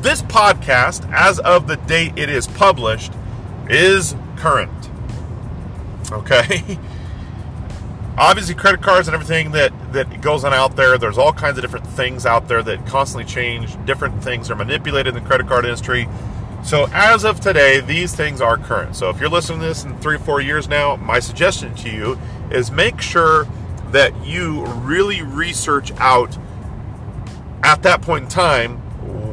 this 0.02 0.22
podcast, 0.22 1.10
as 1.12 1.38
of 1.38 1.66
the 1.66 1.76
date 1.76 2.12
it 2.16 2.28
is 2.28 2.46
published, 2.46 3.12
is 3.68 4.14
current. 4.36 4.70
Okay? 6.12 6.78
Obviously 8.18 8.54
credit 8.54 8.80
cards 8.80 9.08
and 9.08 9.14
everything 9.14 9.50
that 9.52 9.72
that 9.92 10.20
goes 10.20 10.44
on 10.44 10.54
out 10.54 10.74
there 10.76 10.96
there's 10.96 11.18
all 11.18 11.32
kinds 11.32 11.58
of 11.58 11.62
different 11.62 11.86
things 11.86 12.24
out 12.24 12.48
there 12.48 12.62
that 12.62 12.86
constantly 12.86 13.24
change. 13.24 13.76
Different 13.84 14.22
things 14.22 14.50
are 14.50 14.56
manipulated 14.56 15.14
in 15.14 15.22
the 15.22 15.26
credit 15.26 15.46
card 15.46 15.64
industry. 15.64 16.08
So 16.64 16.88
as 16.92 17.24
of 17.24 17.40
today 17.40 17.80
these 17.80 18.14
things 18.14 18.40
are 18.40 18.56
current. 18.56 18.96
So 18.96 19.10
if 19.10 19.20
you're 19.20 19.28
listening 19.28 19.60
to 19.60 19.66
this 19.66 19.84
in 19.84 19.96
three 19.98 20.16
or 20.16 20.20
four 20.20 20.40
years 20.40 20.68
now 20.68 20.96
my 20.96 21.18
suggestion 21.18 21.74
to 21.76 21.90
you 21.90 22.18
is 22.50 22.70
make 22.70 23.00
sure 23.00 23.46
that 23.90 24.24
you 24.24 24.64
really 24.66 25.22
research 25.22 25.92
out 25.92 26.36
at 27.62 27.82
that 27.82 28.02
point 28.02 28.24
in 28.24 28.30
time 28.30 28.78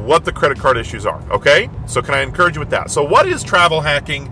what 0.06 0.24
the 0.24 0.32
credit 0.32 0.58
card 0.58 0.76
issues 0.76 1.06
are 1.06 1.22
okay? 1.30 1.70
So 1.86 2.02
can 2.02 2.14
i 2.14 2.20
encourage 2.20 2.56
you 2.56 2.60
with 2.60 2.70
that? 2.70 2.90
So 2.90 3.02
what 3.02 3.26
is 3.26 3.42
travel 3.42 3.80
hacking 3.80 4.30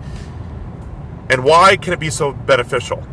and 1.29 1.43
why 1.43 1.75
can 1.77 1.93
it 1.93 1.99
be 1.99 2.11
so 2.11 2.33
beneficial 2.33 3.03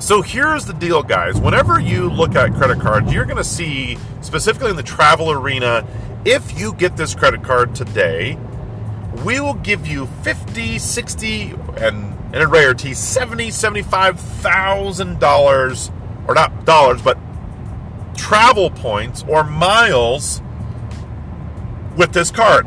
so 0.00 0.22
here's 0.22 0.64
the 0.64 0.72
deal, 0.72 1.02
guys. 1.02 1.38
Whenever 1.38 1.78
you 1.78 2.08
look 2.10 2.34
at 2.34 2.54
credit 2.54 2.80
cards, 2.80 3.12
you're 3.12 3.26
going 3.26 3.36
to 3.36 3.44
see, 3.44 3.98
specifically 4.22 4.70
in 4.70 4.76
the 4.76 4.82
travel 4.82 5.30
arena, 5.30 5.86
if 6.24 6.58
you 6.58 6.72
get 6.72 6.96
this 6.96 7.14
credit 7.14 7.42
card 7.42 7.74
today, 7.74 8.38
we 9.24 9.40
will 9.40 9.54
give 9.54 9.86
you 9.86 10.06
50, 10.22 10.78
60, 10.78 11.54
and 11.76 12.16
in 12.34 12.40
a 12.40 12.46
rarity, 12.46 12.94
70, 12.94 13.50
75,000 13.50 15.20
dollars, 15.20 15.90
or 16.26 16.34
not 16.34 16.64
dollars, 16.64 17.02
but 17.02 17.18
travel 18.16 18.70
points 18.70 19.22
or 19.28 19.44
miles 19.44 20.40
with 21.96 22.12
this 22.12 22.30
card. 22.30 22.66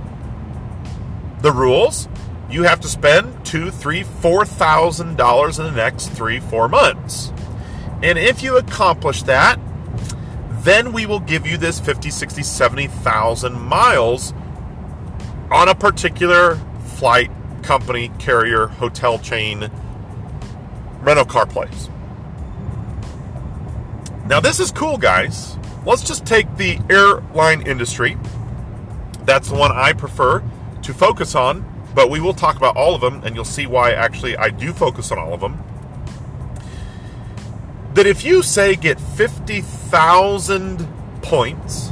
The 1.42 1.52
rules 1.52 2.08
you 2.54 2.64
have 2.64 2.80
to 2.82 2.88
spend 2.88 3.44
two, 3.44 3.72
three, 3.72 4.04
four 4.04 4.46
thousand 4.46 5.18
dollars 5.18 5.58
in 5.58 5.66
the 5.66 5.72
next 5.72 6.10
three, 6.10 6.40
four 6.40 6.70
months. 6.70 7.34
And 8.04 8.20
if 8.20 8.44
you 8.44 8.58
accomplish 8.58 9.24
that, 9.24 9.60
then 10.62 10.94
we 10.94 11.08
will 11.08 11.20
give 11.20 11.48
you 11.48 11.58
this 11.58 11.80
50, 11.80 12.12
60, 12.12 12.44
70,000 12.44 13.60
miles 13.60 14.34
on 15.50 15.68
a 15.68 15.74
particular 15.74 16.60
flight, 16.96 17.32
company, 17.64 18.12
carrier, 18.20 18.68
hotel 18.68 19.18
chain, 19.18 19.72
rental 21.02 21.26
car 21.26 21.48
place. 21.48 21.90
Now, 24.28 24.40
this 24.40 24.60
is 24.60 24.72
cool, 24.72 24.98
guys. 24.98 25.58
Let's 25.86 26.04
just 26.04 26.26
take 26.26 26.56
the 26.58 26.80
airline 26.90 27.66
industry. 27.66 28.18
That's 29.26 29.50
the 29.50 29.56
one 29.56 29.72
I 29.72 29.94
prefer 29.94 30.44
to 30.84 30.94
focus 30.94 31.36
on 31.36 31.73
but 31.94 32.10
we 32.10 32.20
will 32.20 32.34
talk 32.34 32.58
about 32.58 32.76
all 32.76 32.96
of 32.96 33.02
them, 33.02 33.22
and 33.24 33.36
you'll 33.36 33.46
see 33.46 33.66
why 33.66 33.92
actually 33.92 34.36
I 34.38 34.50
do 34.50 34.74
focus 34.74 35.12
on 35.12 35.20
all 35.20 35.34
of 35.34 35.42
them. 35.42 35.64
That 37.94 38.08
if 38.08 38.24
you 38.24 38.42
say 38.42 38.76
get 38.76 39.00
50,000 39.00 40.88
points 41.22 41.92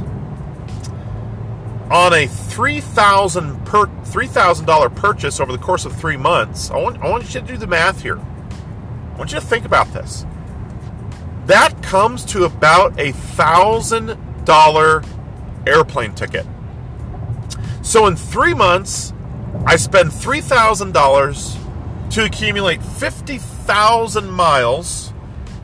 on 1.90 2.12
a 2.12 2.26
3,000 2.26 3.64
per 3.64 3.86
$3,000 3.86 4.96
purchase 4.96 5.38
over 5.40 5.52
the 5.52 5.58
course 5.58 5.84
of 5.84 5.94
three 5.94 6.16
months, 6.16 6.70
I 6.70 6.78
want, 6.78 7.02
I 7.02 7.08
want 7.08 7.32
you 7.32 7.40
to 7.40 7.46
do 7.46 7.56
the 7.56 7.66
math 7.66 8.02
here. 8.02 8.18
I 8.18 9.18
want 9.18 9.32
you 9.32 9.38
to 9.38 9.46
think 9.46 9.64
about 9.64 9.92
this. 9.92 10.26
That 11.46 11.82
comes 11.82 12.24
to 12.26 12.44
about 12.44 12.98
a 12.98 13.12
thousand 13.12 14.16
dollar 14.44 15.02
airplane 15.66 16.14
ticket. 16.14 16.46
So 17.82 18.06
in 18.06 18.16
three 18.16 18.54
months, 18.54 19.12
I 19.66 19.76
spend 19.76 20.10
$3,000 20.10 22.10
to 22.10 22.24
accumulate 22.24 22.82
50,000 22.82 24.30
miles, 24.30 25.10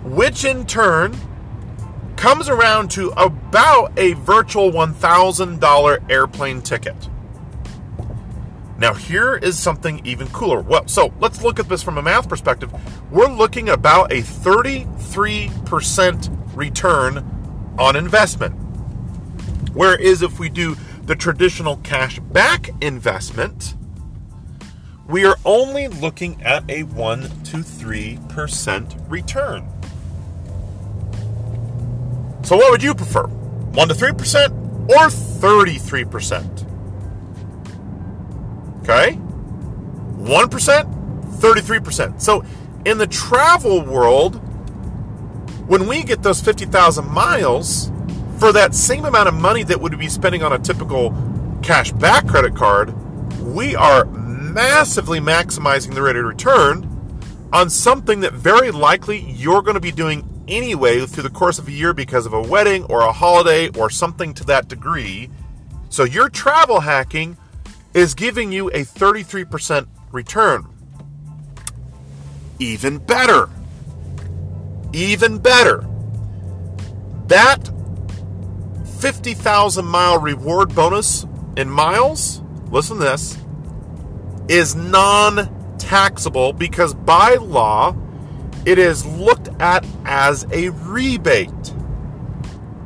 which 0.02 0.45
in 0.45 0.66
turn 0.66 1.16
comes 2.16 2.49
around 2.49 2.90
to 2.92 3.11
about 3.16 3.99
a 3.99 4.12
virtual 4.14 4.71
$1,000 4.71 6.11
airplane 6.11 6.62
ticket. 6.62 7.09
Now, 8.78 8.95
here 8.95 9.37
is 9.37 9.59
something 9.59 10.00
even 10.07 10.28
cooler. 10.28 10.61
Well, 10.61 10.87
so 10.87 11.12
let's 11.18 11.42
look 11.42 11.59
at 11.59 11.68
this 11.68 11.83
from 11.83 11.99
a 11.99 12.02
math 12.02 12.28
perspective. 12.28 12.73
We're 13.11 13.26
looking 13.26 13.68
about 13.68 14.12
a 14.12 14.23
33% 14.23 16.54
return 16.54 17.75
on 17.78 17.97
investment. 17.97 18.54
Whereas 19.75 20.23
if 20.23 20.38
we 20.38 20.49
do 20.49 20.76
the 21.09 21.17
traditional 21.17 21.79
cash 21.79 22.19
back 22.19 22.69
investment, 22.83 23.75
we 25.09 25.25
are 25.25 25.38
only 25.47 25.88
looking 25.88 26.43
at 26.43 26.71
a 26.71 26.83
1 26.83 27.23
to 27.45 27.57
3% 27.57 29.11
return. 29.11 29.67
So, 32.43 32.59
what 32.59 32.71
would 32.71 32.83
you 32.83 32.95
prefer? 32.95 33.27
1 33.27 33.88
to 33.88 33.95
3% 33.95 34.91
or 34.91 35.09
33%? 35.09 36.67
Okay? 38.83 39.17
1%, 39.17 41.41
33%. 41.41 42.21
So, 42.21 42.45
in 42.85 42.99
the 42.99 43.07
travel 43.07 43.83
world, 43.83 44.35
when 45.69 45.87
we 45.87 46.03
get 46.03 46.23
those 46.23 46.43
50,000 46.43 47.11
miles 47.11 47.91
for 48.38 48.52
that 48.52 48.75
same 48.75 49.04
amount 49.04 49.28
of 49.28 49.35
money 49.35 49.64
that 49.64 49.80
would 49.80 49.99
be 49.99 50.09
spending 50.09 50.42
on 50.42 50.52
a 50.52 50.59
typical 50.59 51.11
cash 51.62 51.90
back 51.92 52.26
credit 52.26 52.54
card, 52.54 52.95
we 53.42 53.75
are 53.75 54.04
massively 54.04 55.18
maximizing 55.18 55.95
the 55.95 56.02
rate 56.02 56.16
of 56.16 56.25
return 56.25 56.85
on 57.52 57.68
something 57.68 58.21
that 58.21 58.33
very 58.33 58.71
likely 58.71 59.18
you're 59.18 59.62
going 59.62 59.75
to 59.75 59.80
be 59.80 59.90
doing 59.90 60.25
anyway 60.47 61.04
through 61.04 61.23
the 61.23 61.30
course 61.30 61.59
of 61.59 61.66
a 61.68 61.73
year 61.73 61.92
because 61.92 62.26
of 62.26 62.33
a 62.33 62.40
wedding 62.40 62.85
or 62.85 63.00
a 63.00 63.12
holiday 63.12 63.68
or 63.71 63.90
something 63.90 64.33
to 64.35 64.45
that 64.45 64.68
degree. 64.68 65.30
So 65.88 66.04
your 66.04 66.28
travel 66.28 66.80
hacking 66.80 67.37
is 67.95 68.14
giving 68.14 68.52
you 68.52 68.68
a 68.68 68.85
33% 68.85 69.88
return. 70.12 70.66
Even 72.59 72.99
better. 72.99 73.49
Even 74.92 75.38
better. 75.38 75.87
That 77.26 77.71
50,000 78.99 79.85
mile 79.85 80.19
reward 80.21 80.75
bonus 80.75 81.25
in 81.57 81.71
miles, 81.71 82.43
listen 82.71 82.99
to 82.99 83.05
this, 83.05 83.38
is 84.49 84.75
non 84.75 85.76
taxable 85.78 86.52
because 86.52 86.95
by 86.95 87.35
law 87.35 87.95
it 88.64 88.78
is 88.78 89.07
looked 89.07 89.49
at 89.61 89.87
as 90.05 90.47
a 90.52 90.71
rebate. 90.71 91.50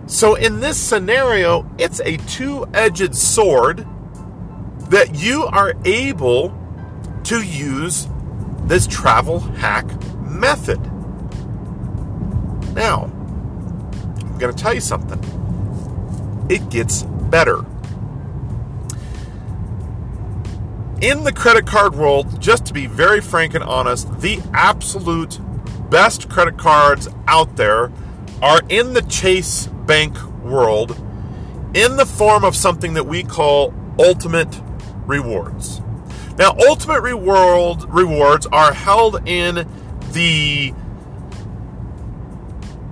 So 0.07 0.35
in 0.35 0.61
this 0.61 0.77
scenario, 0.77 1.69
it's 1.79 2.01
a 2.01 2.19
two 2.19 2.67
edged 2.75 3.15
sword 3.15 3.87
that 4.91 5.15
you 5.15 5.45
are 5.45 5.75
able 5.87 6.57
to 7.25 7.43
use 7.43 8.09
this 8.65 8.87
travel 8.87 9.41
hack 9.41 9.87
method. 10.21 10.81
Now, 12.75 13.05
I'm 13.05 14.39
going 14.39 14.55
to 14.55 14.63
tell 14.63 14.75
you 14.75 14.81
something. 14.81 15.42
It 16.53 16.69
gets 16.69 17.05
better. 17.05 17.61
In 21.01 21.25
the 21.25 21.33
credit 21.35 21.67
card 21.67 21.95
world, 21.95 22.43
just 22.43 22.67
to 22.67 22.75
be 22.75 22.85
very 22.85 23.23
frank 23.23 23.55
and 23.55 23.65
honest, 23.65 24.21
the 24.21 24.39
absolute 24.53 25.41
best 25.89 26.29
credit 26.29 26.59
cards 26.59 27.09
out 27.27 27.57
there 27.57 27.91
are 28.43 28.61
in 28.69 28.93
the 28.93 29.01
Chase 29.01 29.69
Bank 29.87 30.23
world 30.43 30.91
in 31.73 31.97
the 31.97 32.05
form 32.05 32.45
of 32.45 32.55
something 32.55 32.93
that 32.93 33.07
we 33.07 33.23
call 33.23 33.73
ultimate 33.99 34.61
rewards. 35.07 35.81
Now, 36.37 36.55
ultimate 36.69 37.01
reward 37.01 37.83
rewards 37.85 38.45
are 38.49 38.75
held 38.75 39.27
in 39.27 39.67
the 40.13 40.75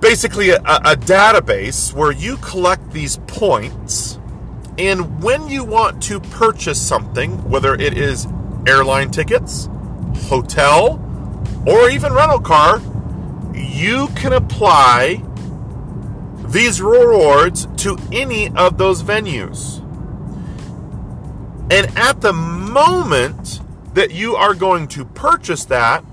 basically 0.01 0.49
a, 0.49 0.57
a, 0.57 0.95
database 0.95 1.93
where 1.93 2.11
you 2.11 2.35
collect 2.37 2.91
these 2.91 3.17
points 3.27 4.19
and 4.77 5.23
when 5.23 5.47
you 5.47 5.63
want 5.63 6.01
to 6.01 6.19
purchase 6.19 6.81
something 6.81 7.31
whether 7.49 7.75
it 7.75 7.97
is 7.97 8.27
airline 8.67 9.11
tickets 9.11 9.69
hotel 10.23 10.99
or 11.67 11.89
even 11.89 12.11
rental 12.11 12.39
car 12.39 12.81
you 13.53 14.07
can 14.15 14.33
apply 14.33 15.23
these 16.51 16.81
rewards 16.81 17.67
to 17.77 17.97
any 18.11 18.49
of 18.49 18.77
those 18.77 19.03
venues. 19.03 19.79
And 21.71 21.97
at 21.97 22.19
the 22.21 22.33
moment 22.33 23.61
that 23.93 24.11
you 24.11 24.35
are 24.35 24.53
going 24.53 24.87
to 24.89 25.05
purchase 25.05 25.65
that, 25.65 26.03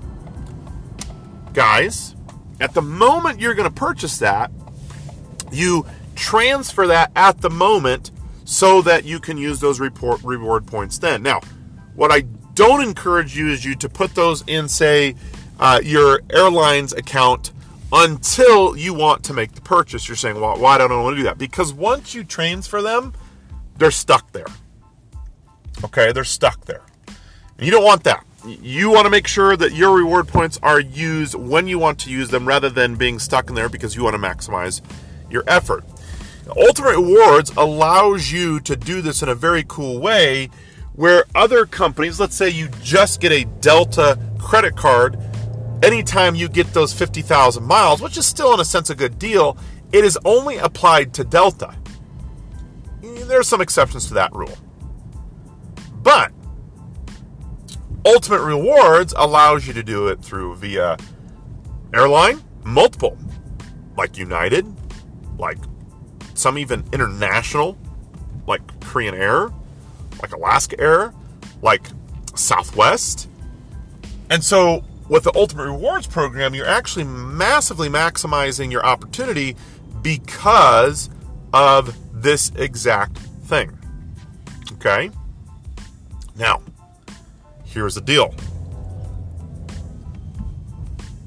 guys, 1.53 2.15
at 2.59 2.73
the 2.73 2.81
moment 2.81 3.39
you're 3.39 3.53
going 3.53 3.69
to 3.69 3.75
purchase 3.75 4.17
that, 4.19 4.51
you 5.51 5.85
transfer 6.15 6.87
that 6.87 7.11
at 7.15 7.41
the 7.41 7.49
moment 7.49 8.11
so 8.45 8.81
that 8.81 9.05
you 9.05 9.19
can 9.19 9.37
use 9.37 9.59
those 9.59 9.79
report 9.79 10.21
reward 10.23 10.65
points 10.65 10.97
then. 10.97 11.23
Now, 11.23 11.41
what 11.95 12.11
I 12.11 12.21
don't 12.55 12.81
encourage 12.81 13.37
you 13.37 13.49
is 13.49 13.63
you 13.63 13.75
to 13.75 13.89
put 13.89 14.15
those 14.15 14.43
in, 14.47 14.67
say, 14.67 15.15
uh, 15.59 15.79
your 15.83 16.21
airline's 16.29 16.93
account 16.93 17.51
until 17.91 18.75
you 18.75 18.93
want 18.93 19.23
to 19.25 19.33
make 19.33 19.53
the 19.53 19.61
purchase. 19.61 20.07
You're 20.07 20.15
saying, 20.15 20.39
well, 20.39 20.57
why 20.57 20.77
don't 20.77 20.91
I 20.91 21.01
want 21.01 21.13
to 21.15 21.17
do 21.17 21.23
that? 21.23 21.37
Because 21.37 21.73
once 21.73 22.13
you 22.13 22.23
transfer 22.23 22.81
them, 22.81 23.13
they're 23.77 23.91
stuck 23.91 24.31
there. 24.31 24.45
Okay, 25.83 26.11
they're 26.11 26.23
stuck 26.23 26.65
there. 26.65 26.81
And 27.07 27.65
you 27.65 27.71
don't 27.71 27.83
want 27.83 28.03
that. 28.03 28.25
You 28.45 28.89
want 28.89 29.05
to 29.05 29.09
make 29.09 29.27
sure 29.27 29.57
that 29.57 29.73
your 29.73 29.95
reward 29.95 30.27
points 30.27 30.59
are 30.63 30.79
used 30.79 31.35
when 31.35 31.67
you 31.67 31.77
want 31.77 31.99
to 31.99 32.09
use 32.09 32.29
them 32.29 32.47
rather 32.47 32.69
than 32.69 32.95
being 32.95 33.19
stuck 33.19 33.49
in 33.49 33.55
there 33.55 33.69
because 33.69 33.95
you 33.95 34.03
want 34.03 34.15
to 34.15 34.21
maximize 34.21 34.81
your 35.29 35.43
effort. 35.47 35.83
Ultimate 36.55 36.97
Rewards 36.97 37.51
allows 37.57 38.31
you 38.31 38.59
to 38.61 38.75
do 38.75 39.01
this 39.01 39.21
in 39.21 39.29
a 39.29 39.35
very 39.35 39.63
cool 39.67 39.99
way 39.99 40.49
where 40.93 41.25
other 41.35 41.65
companies, 41.65 42.19
let's 42.19 42.35
say 42.35 42.49
you 42.49 42.69
just 42.81 43.21
get 43.21 43.31
a 43.31 43.45
Delta 43.61 44.17
credit 44.39 44.75
card 44.75 45.17
anytime 45.83 46.35
you 46.35 46.49
get 46.49 46.73
those 46.73 46.93
50,000 46.93 47.63
miles, 47.63 48.01
which 48.01 48.17
is 48.17 48.25
still 48.25 48.53
in 48.53 48.59
a 48.59 48.65
sense 48.65 48.89
a 48.89 48.95
good 48.95 49.19
deal, 49.19 49.57
it 49.91 50.03
is 50.03 50.17
only 50.25 50.57
applied 50.57 51.13
to 51.15 51.23
Delta. 51.23 51.75
There 53.01 53.39
are 53.39 53.43
some 53.43 53.61
exceptions 53.61 54.07
to 54.07 54.13
that 54.15 54.33
rule. 54.33 54.57
But 56.01 56.31
Ultimate 58.05 58.41
Rewards 58.41 59.13
allows 59.17 59.67
you 59.67 59.73
to 59.73 59.83
do 59.83 60.07
it 60.07 60.23
through 60.23 60.55
via 60.55 60.97
airline, 61.93 62.41
multiple, 62.63 63.17
like 63.97 64.17
United, 64.17 64.65
like 65.37 65.57
some 66.33 66.57
even 66.57 66.83
international, 66.93 67.77
like 68.47 68.61
Korean 68.81 69.15
Air, 69.15 69.49
like 70.21 70.33
Alaska 70.33 70.79
Air, 70.79 71.13
like 71.61 71.87
Southwest. 72.35 73.27
And 74.29 74.43
so 74.43 74.83
with 75.09 75.23
the 75.23 75.31
Ultimate 75.35 75.65
Rewards 75.65 76.07
program, 76.07 76.53
you're 76.53 76.67
actually 76.67 77.05
massively 77.05 77.89
maximizing 77.89 78.71
your 78.71 78.85
opportunity 78.85 79.55
because 80.01 81.09
of 81.51 81.95
this 82.13 82.51
exact 82.55 83.17
thing. 83.17 83.77
Okay? 84.73 85.11
Now, 86.35 86.61
here's 87.79 87.95
the 87.95 88.01
deal. 88.01 88.33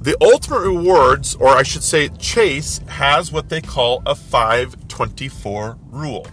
The 0.00 0.16
Ultimate 0.20 0.60
Rewards, 0.60 1.34
or 1.36 1.48
I 1.48 1.62
should 1.62 1.82
say 1.82 2.08
Chase, 2.08 2.78
has 2.88 3.32
what 3.32 3.48
they 3.48 3.60
call 3.60 4.02
a 4.04 4.14
524 4.14 5.78
rule, 5.90 6.26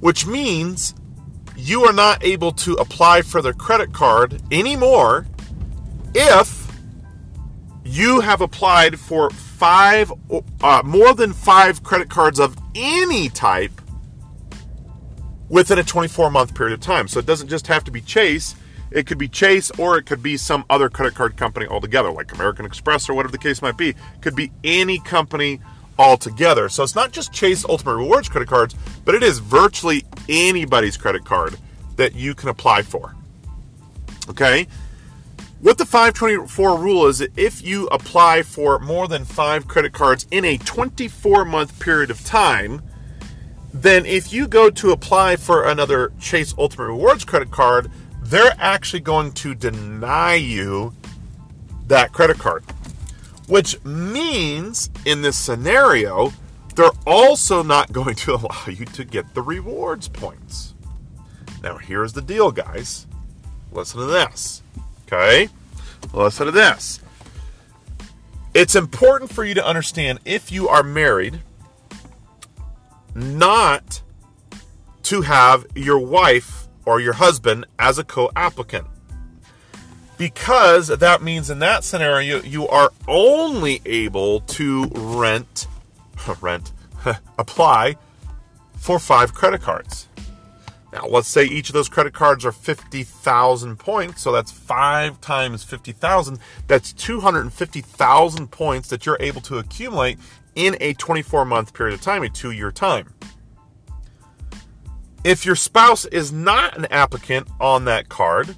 which 0.00 0.26
means 0.26 0.94
you 1.56 1.84
are 1.84 1.92
not 1.92 2.24
able 2.24 2.52
to 2.52 2.72
apply 2.74 3.22
for 3.22 3.40
their 3.40 3.52
credit 3.52 3.92
card 3.92 4.42
anymore 4.50 5.26
if 6.14 6.66
you 7.84 8.20
have 8.20 8.40
applied 8.40 8.98
for 8.98 9.30
five, 9.30 10.12
uh, 10.62 10.82
more 10.84 11.14
than 11.14 11.32
five 11.32 11.82
credit 11.82 12.08
cards 12.08 12.40
of 12.40 12.56
any 12.74 13.28
type 13.28 13.80
within 15.48 15.78
a 15.78 15.84
24 15.84 16.30
month 16.30 16.54
period 16.54 16.72
of 16.72 16.80
time. 16.80 17.08
So 17.08 17.18
it 17.20 17.26
doesn't 17.26 17.48
just 17.48 17.66
have 17.66 17.84
to 17.84 17.90
be 17.90 18.00
Chase. 18.00 18.56
It 18.90 19.06
could 19.06 19.18
be 19.18 19.28
Chase 19.28 19.70
or 19.72 19.98
it 19.98 20.04
could 20.06 20.22
be 20.22 20.36
some 20.36 20.64
other 20.70 20.88
credit 20.88 21.14
card 21.14 21.36
company 21.36 21.66
altogether, 21.66 22.10
like 22.10 22.32
American 22.32 22.64
Express 22.64 23.08
or 23.08 23.14
whatever 23.14 23.32
the 23.32 23.38
case 23.38 23.62
might 23.62 23.76
be. 23.76 23.90
It 23.90 23.96
could 24.20 24.36
be 24.36 24.52
any 24.62 24.98
company 25.00 25.60
altogether. 25.98 26.68
So 26.68 26.82
it's 26.82 26.94
not 26.94 27.12
just 27.12 27.32
Chase 27.32 27.64
Ultimate 27.64 27.96
Rewards 27.96 28.28
credit 28.28 28.48
cards, 28.48 28.74
but 29.04 29.14
it 29.14 29.22
is 29.22 29.38
virtually 29.38 30.04
anybody's 30.28 30.96
credit 30.96 31.24
card 31.24 31.56
that 31.96 32.14
you 32.14 32.34
can 32.34 32.48
apply 32.48 32.82
for. 32.82 33.14
Okay? 34.28 34.66
What 35.60 35.78
the 35.78 35.86
524 35.86 36.78
rule 36.78 37.06
is 37.06 37.26
if 37.36 37.62
you 37.62 37.86
apply 37.86 38.42
for 38.42 38.78
more 38.80 39.08
than 39.08 39.24
five 39.24 39.66
credit 39.66 39.92
cards 39.92 40.26
in 40.30 40.44
a 40.44 40.58
24 40.58 41.44
month 41.46 41.80
period 41.80 42.10
of 42.10 42.22
time, 42.24 42.82
then 43.72 44.04
if 44.04 44.32
you 44.32 44.46
go 44.46 44.68
to 44.70 44.90
apply 44.90 45.36
for 45.36 45.64
another 45.64 46.12
Chase 46.20 46.54
Ultimate 46.58 46.88
Rewards 46.88 47.24
credit 47.24 47.50
card, 47.50 47.90
they're 48.34 48.56
actually 48.58 48.98
going 48.98 49.30
to 49.30 49.54
deny 49.54 50.34
you 50.34 50.92
that 51.86 52.12
credit 52.12 52.36
card. 52.36 52.64
Which 53.46 53.82
means 53.84 54.90
in 55.04 55.22
this 55.22 55.36
scenario, 55.36 56.32
they're 56.74 56.90
also 57.06 57.62
not 57.62 57.92
going 57.92 58.16
to 58.16 58.34
allow 58.36 58.66
you 58.66 58.86
to 58.86 59.04
get 59.04 59.34
the 59.34 59.42
rewards 59.42 60.08
points. 60.08 60.74
Now, 61.62 61.78
here's 61.78 62.12
the 62.12 62.22
deal, 62.22 62.50
guys. 62.50 63.06
Listen 63.70 64.00
to 64.00 64.06
this. 64.06 64.62
Okay? 65.06 65.48
Listen 66.12 66.46
to 66.46 66.52
this. 66.52 67.00
It's 68.52 68.74
important 68.74 69.32
for 69.32 69.44
you 69.44 69.54
to 69.54 69.64
understand 69.64 70.18
if 70.24 70.50
you 70.50 70.68
are 70.68 70.82
married 70.82 71.40
not 73.14 74.02
to 75.04 75.22
have 75.22 75.66
your 75.76 75.98
wife 75.98 76.63
or 76.86 77.00
your 77.00 77.14
husband 77.14 77.66
as 77.78 77.98
a 77.98 78.04
co 78.04 78.30
applicant. 78.36 78.86
Because 80.16 80.88
that 80.88 81.22
means 81.22 81.50
in 81.50 81.58
that 81.58 81.82
scenario, 81.82 82.40
you 82.40 82.68
are 82.68 82.92
only 83.08 83.82
able 83.84 84.40
to 84.40 84.84
rent, 84.94 85.66
rent, 86.40 86.72
apply 87.38 87.96
for 88.78 88.98
five 88.98 89.34
credit 89.34 89.60
cards. 89.60 90.08
Now, 90.94 91.06
let's 91.08 91.26
say 91.26 91.44
each 91.44 91.70
of 91.70 91.72
those 91.72 91.88
credit 91.88 92.12
cards 92.12 92.44
are 92.44 92.52
50,000 92.52 93.76
points, 93.78 94.22
so 94.22 94.30
that's 94.30 94.52
5 94.52 95.20
times 95.20 95.64
50,000. 95.64 96.38
That's 96.68 96.92
250,000 96.92 98.50
points 98.52 98.88
that 98.90 99.04
you're 99.04 99.16
able 99.18 99.40
to 99.40 99.58
accumulate 99.58 100.18
in 100.54 100.76
a 100.80 100.94
24 100.94 101.44
month 101.46 101.74
period 101.74 101.94
of 101.94 102.00
time, 102.00 102.22
a 102.22 102.28
two 102.28 102.52
year 102.52 102.70
time. 102.70 103.12
If 105.24 105.46
your 105.46 105.56
spouse 105.56 106.04
is 106.04 106.32
not 106.32 106.76
an 106.76 106.84
applicant 106.86 107.48
on 107.58 107.86
that 107.86 108.10
card, 108.10 108.54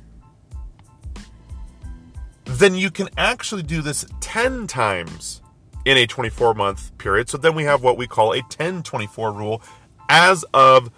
then 2.44 2.74
you 2.74 2.90
can 2.90 3.08
actually 3.16 3.62
do 3.62 3.80
this 3.82 4.04
10 4.20 4.66
times 4.66 5.42
in 5.84 5.96
a 5.96 6.06
24 6.06 6.54
month 6.54 6.96
period. 6.98 7.28
So 7.28 7.38
then 7.38 7.54
we 7.54 7.64
have 7.64 7.82
what 7.82 7.96
we 7.96 8.08
call 8.08 8.32
a 8.32 8.40
1024 8.40 9.32
rule 9.32 9.62
as 10.08 10.44
of 10.52 10.90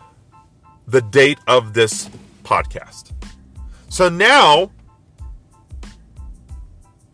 the 0.86 1.02
date 1.02 1.38
of 1.46 1.74
this 1.74 2.08
podcast. 2.44 3.12
So 3.90 4.08
now 4.08 4.70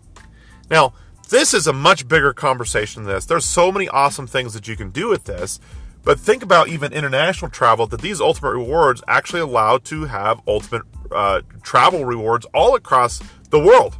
Now, 0.70 0.92
this 1.28 1.54
is 1.54 1.66
a 1.66 1.72
much 1.72 2.08
bigger 2.08 2.32
conversation 2.32 3.04
than 3.04 3.14
this. 3.14 3.26
There's 3.26 3.44
so 3.44 3.70
many 3.70 3.88
awesome 3.88 4.26
things 4.26 4.54
that 4.54 4.66
you 4.66 4.76
can 4.76 4.90
do 4.90 5.08
with 5.08 5.24
this, 5.24 5.60
but 6.02 6.18
think 6.18 6.42
about 6.42 6.68
even 6.68 6.92
international 6.92 7.50
travel 7.50 7.86
that 7.88 8.00
these 8.00 8.20
ultimate 8.20 8.52
rewards 8.52 9.02
actually 9.06 9.40
allow 9.40 9.78
to 9.78 10.06
have 10.06 10.40
ultimate 10.46 10.82
uh, 11.12 11.42
travel 11.62 12.04
rewards 12.04 12.46
all 12.54 12.74
across 12.74 13.20
the 13.50 13.60
world. 13.60 13.98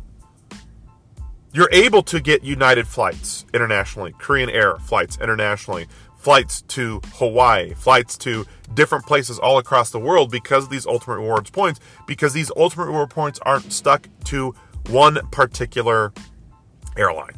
You're 1.53 1.69
able 1.73 2.03
to 2.05 2.21
get 2.21 2.45
United 2.45 2.87
flights 2.87 3.45
internationally, 3.53 4.15
Korean 4.19 4.49
Air 4.49 4.77
flights 4.77 5.19
internationally, 5.21 5.89
flights 6.17 6.63
to 6.63 7.01
Hawaii, 7.15 7.75
flights 7.75 8.17
to 8.19 8.47
different 8.75 9.05
places 9.05 9.39
all 9.39 9.59
across 9.59 9.91
the 9.91 9.99
world 9.99 10.31
because 10.31 10.65
of 10.65 10.71
these 10.71 10.87
ultimate 10.87 11.17
rewards 11.17 11.51
points, 11.51 11.81
because 12.07 12.33
these 12.33 12.53
ultimate 12.57 12.87
reward 12.87 13.11
points 13.11 13.41
aren't 13.43 13.73
stuck 13.73 14.07
to 14.27 14.55
one 14.91 15.19
particular 15.33 16.13
airline. 16.97 17.35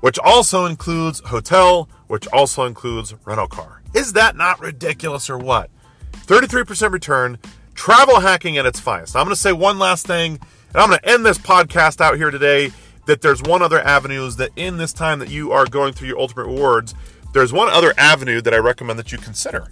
Which 0.00 0.18
also 0.18 0.64
includes 0.64 1.20
hotel, 1.20 1.88
which 2.08 2.26
also 2.32 2.64
includes 2.64 3.14
rental 3.24 3.46
car. 3.46 3.82
Is 3.94 4.14
that 4.14 4.36
not 4.36 4.60
ridiculous 4.60 5.30
or 5.30 5.38
what? 5.38 5.70
33% 6.12 6.90
return, 6.90 7.38
travel 7.74 8.18
hacking 8.18 8.58
at 8.58 8.66
its 8.66 8.80
finest. 8.80 9.14
I'm 9.14 9.24
going 9.24 9.34
to 9.34 9.40
say 9.40 9.52
one 9.52 9.78
last 9.78 10.06
thing, 10.06 10.40
and 10.74 10.82
I'm 10.82 10.88
going 10.88 10.98
to 11.00 11.08
end 11.08 11.24
this 11.24 11.38
podcast 11.38 12.00
out 12.00 12.16
here 12.16 12.32
today 12.32 12.72
that 13.06 13.22
there's 13.22 13.40
one 13.42 13.62
other 13.62 13.80
avenue 13.80 14.26
is 14.26 14.36
that 14.36 14.50
in 14.56 14.76
this 14.76 14.92
time 14.92 15.20
that 15.20 15.30
you 15.30 15.52
are 15.52 15.66
going 15.66 15.92
through 15.92 16.08
your 16.08 16.18
ultimate 16.18 16.46
rewards, 16.46 16.94
there's 17.32 17.52
one 17.52 17.68
other 17.68 17.94
avenue 17.96 18.40
that 18.40 18.52
I 18.52 18.58
recommend 18.58 18.98
that 18.98 19.12
you 19.12 19.18
consider. 19.18 19.68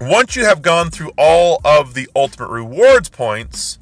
Once 0.00 0.36
you 0.36 0.44
have 0.44 0.60
gone 0.60 0.90
through 0.90 1.12
all 1.16 1.60
of 1.64 1.94
the 1.94 2.08
ultimate 2.14 2.50
rewards 2.50 3.08
points, 3.08 3.78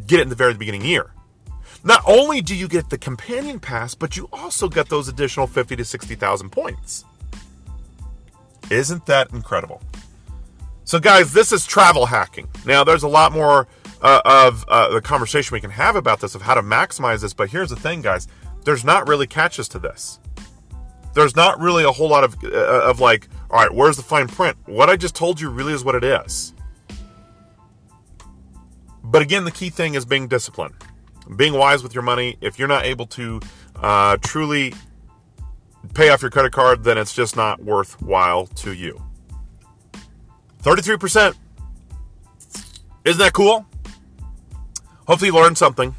get 0.08 0.20
it 0.20 0.24
in 0.24 0.30
the 0.30 0.36
very 0.36 0.54
beginning 0.54 0.84
year. 0.84 1.12
Not 1.84 2.04
only 2.06 2.42
do 2.42 2.56
you 2.56 2.68
get 2.68 2.90
the 2.90 2.98
companion 2.98 3.60
pass, 3.60 3.96
but 3.96 4.16
you 4.16 4.30
also 4.32 4.70
get 4.70 4.90
those 4.90 5.08
additional 5.08 5.48
50 5.48 5.76
to 5.76 5.86
60,000 5.86 6.50
points. 6.52 7.06
Isn't 8.70 9.06
that 9.08 9.32
incredible? 9.32 9.82
So, 10.84 11.00
guys, 11.00 11.34
this 11.34 11.52
is 11.52 11.66
travel 11.66 12.06
hacking. 12.06 12.48
Now, 12.66 12.84
there's 12.84 13.04
a 13.04 13.08
lot 13.08 13.32
more 13.32 13.68
uh, 14.02 14.22
of 14.26 14.66
uh, 14.68 14.90
the 14.90 15.02
conversation 15.02 15.54
we 15.54 15.62
can 15.62 15.72
have 15.72 15.96
about 15.96 16.20
this, 16.20 16.36
of 16.36 16.42
how 16.42 16.54
to 16.54 16.62
maximize 16.62 17.22
this. 17.22 17.34
But 17.34 17.50
here's 17.50 17.70
the 17.70 17.76
thing, 17.76 18.02
guys 18.02 18.28
there's 18.64 18.86
not 18.86 19.08
really 19.08 19.26
catches 19.26 19.68
to 19.70 19.80
this. 19.80 20.20
There's 21.14 21.36
not 21.36 21.60
really 21.60 21.84
a 21.84 21.92
whole 21.92 22.10
lot 22.10 22.24
of, 22.24 22.36
uh, 22.44 22.90
of 22.90 23.00
like, 23.00 23.28
all 23.50 23.60
right, 23.60 23.74
where's 23.74 23.98
the 23.98 24.04
fine 24.04 24.28
print? 24.28 24.56
What 24.66 24.90
I 24.90 24.96
just 24.96 25.16
told 25.16 25.42
you 25.42 25.50
really 25.50 25.74
is 25.74 25.84
what 25.84 25.96
it 25.96 26.04
is. 26.04 26.54
But 29.04 29.22
again, 29.22 29.46
the 29.46 29.52
key 29.52 29.70
thing 29.70 29.96
is 29.96 30.06
being 30.06 30.28
disciplined, 30.28 30.76
being 31.36 31.54
wise 31.54 31.84
with 31.84 31.94
your 31.94 32.04
money. 32.04 32.38
If 32.42 32.60
you're 32.60 32.68
not 32.68 32.86
able 32.86 33.08
to 33.08 33.40
uh, 33.76 34.18
truly 34.22 34.74
pay 35.94 36.10
off 36.10 36.22
your 36.22 36.32
credit 36.32 36.54
card, 36.54 36.84
then 36.84 36.98
it's 36.98 37.14
just 37.14 37.36
not 37.36 37.64
worthwhile 37.64 38.48
to 38.48 38.74
you. 38.74 39.02
33%. 40.64 41.36
Isn't 43.04 43.20
that 43.20 43.34
cool? 43.34 43.66
Hopefully, 45.08 45.30
you 45.30 45.36
learned 45.36 45.58
something. 45.58 45.96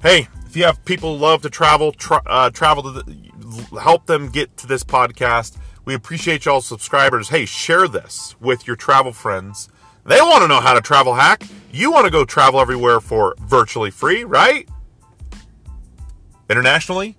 Hey, 0.00 0.28
if 0.46 0.56
you 0.56 0.64
have 0.64 0.84
people 0.84 1.16
who 1.16 1.22
love 1.22 1.42
to 1.42 1.50
travel, 1.50 1.92
tra- 1.92 2.22
uh, 2.26 2.50
travel 2.50 2.82
to 2.84 2.90
the, 2.90 3.80
help 3.80 4.06
them 4.06 4.30
get 4.30 4.56
to 4.58 4.66
this 4.66 4.84
podcast. 4.84 5.56
We 5.84 5.94
appreciate 5.94 6.44
y'all 6.44 6.60
subscribers. 6.60 7.28
Hey, 7.28 7.44
share 7.44 7.88
this 7.88 8.36
with 8.40 8.66
your 8.66 8.76
travel 8.76 9.12
friends. 9.12 9.68
They 10.04 10.20
want 10.20 10.42
to 10.42 10.48
know 10.48 10.60
how 10.60 10.74
to 10.74 10.80
travel 10.80 11.14
hack. 11.14 11.44
You 11.70 11.92
want 11.92 12.06
to 12.06 12.10
go 12.10 12.24
travel 12.24 12.60
everywhere 12.60 13.00
for 13.00 13.34
virtually 13.40 13.90
free, 13.90 14.24
right? 14.24 14.68
Internationally, 16.50 17.16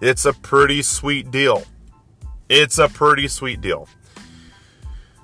it's 0.00 0.24
a 0.24 0.32
pretty 0.32 0.82
sweet 0.82 1.30
deal. 1.30 1.62
It's 2.48 2.78
a 2.78 2.88
pretty 2.88 3.28
sweet 3.28 3.60
deal. 3.60 3.88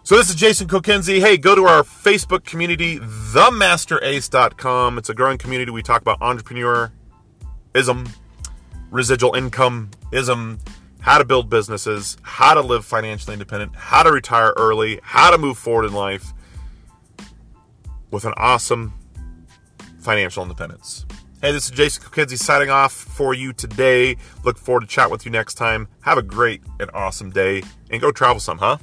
So 0.05 0.17
this 0.17 0.31
is 0.31 0.37
Jason 0.37 0.67
Kokenzie. 0.67 1.21
Hey, 1.21 1.37
go 1.37 1.55
to 1.55 1.65
our 1.65 1.83
Facebook 1.83 2.45
community, 2.45 2.99
themasterace.com. 2.99 4.99
It's 4.99 5.09
a 5.09 5.15
growing 5.15 5.39
community. 5.39 5.71
We 5.71 5.83
talk 5.83 6.01
about 6.01 6.21
entrepreneurism, 6.21 6.91
residual 8.91 9.35
income 9.35 9.91
ism, 10.13 10.59
how 11.01 11.19
to 11.19 11.25
build 11.25 11.51
businesses, 11.51 12.17
how 12.23 12.55
to 12.55 12.61
live 12.61 12.85
financially 12.85 13.35
independent, 13.35 13.75
how 13.75 14.05
to 14.05 14.13
retire 14.13 14.55
early, 14.57 15.01
how 15.03 15.31
to 15.31 15.39
move 15.39 15.59
forward 15.59 15.85
in 15.85 15.93
life 15.93 16.33
with 18.11 18.25
an 18.25 18.35
awesome 18.37 18.93
financial 20.01 20.43
independence. 20.43 21.07
Hey, 21.43 21.53
this 21.53 21.65
is 21.67 21.71
Jason 21.71 22.03
Kokenzie 22.03 22.39
signing 22.39 22.69
off 22.69 22.93
for 22.93 23.33
you 23.33 23.53
today. 23.53 24.17
Look 24.45 24.59
forward 24.59 24.83
to 24.83 24.87
chat 24.87 25.11
with 25.11 25.25
you 25.25 25.31
next 25.31 25.55
time. 25.55 25.89
Have 26.03 26.19
a 26.19 26.23
great 26.23 26.63
and 26.79 26.91
awesome 26.93 27.31
day 27.31 27.63
and 27.91 28.01
go 28.01 28.13
travel 28.13 28.41
some, 28.41 28.59
huh? 28.59 28.77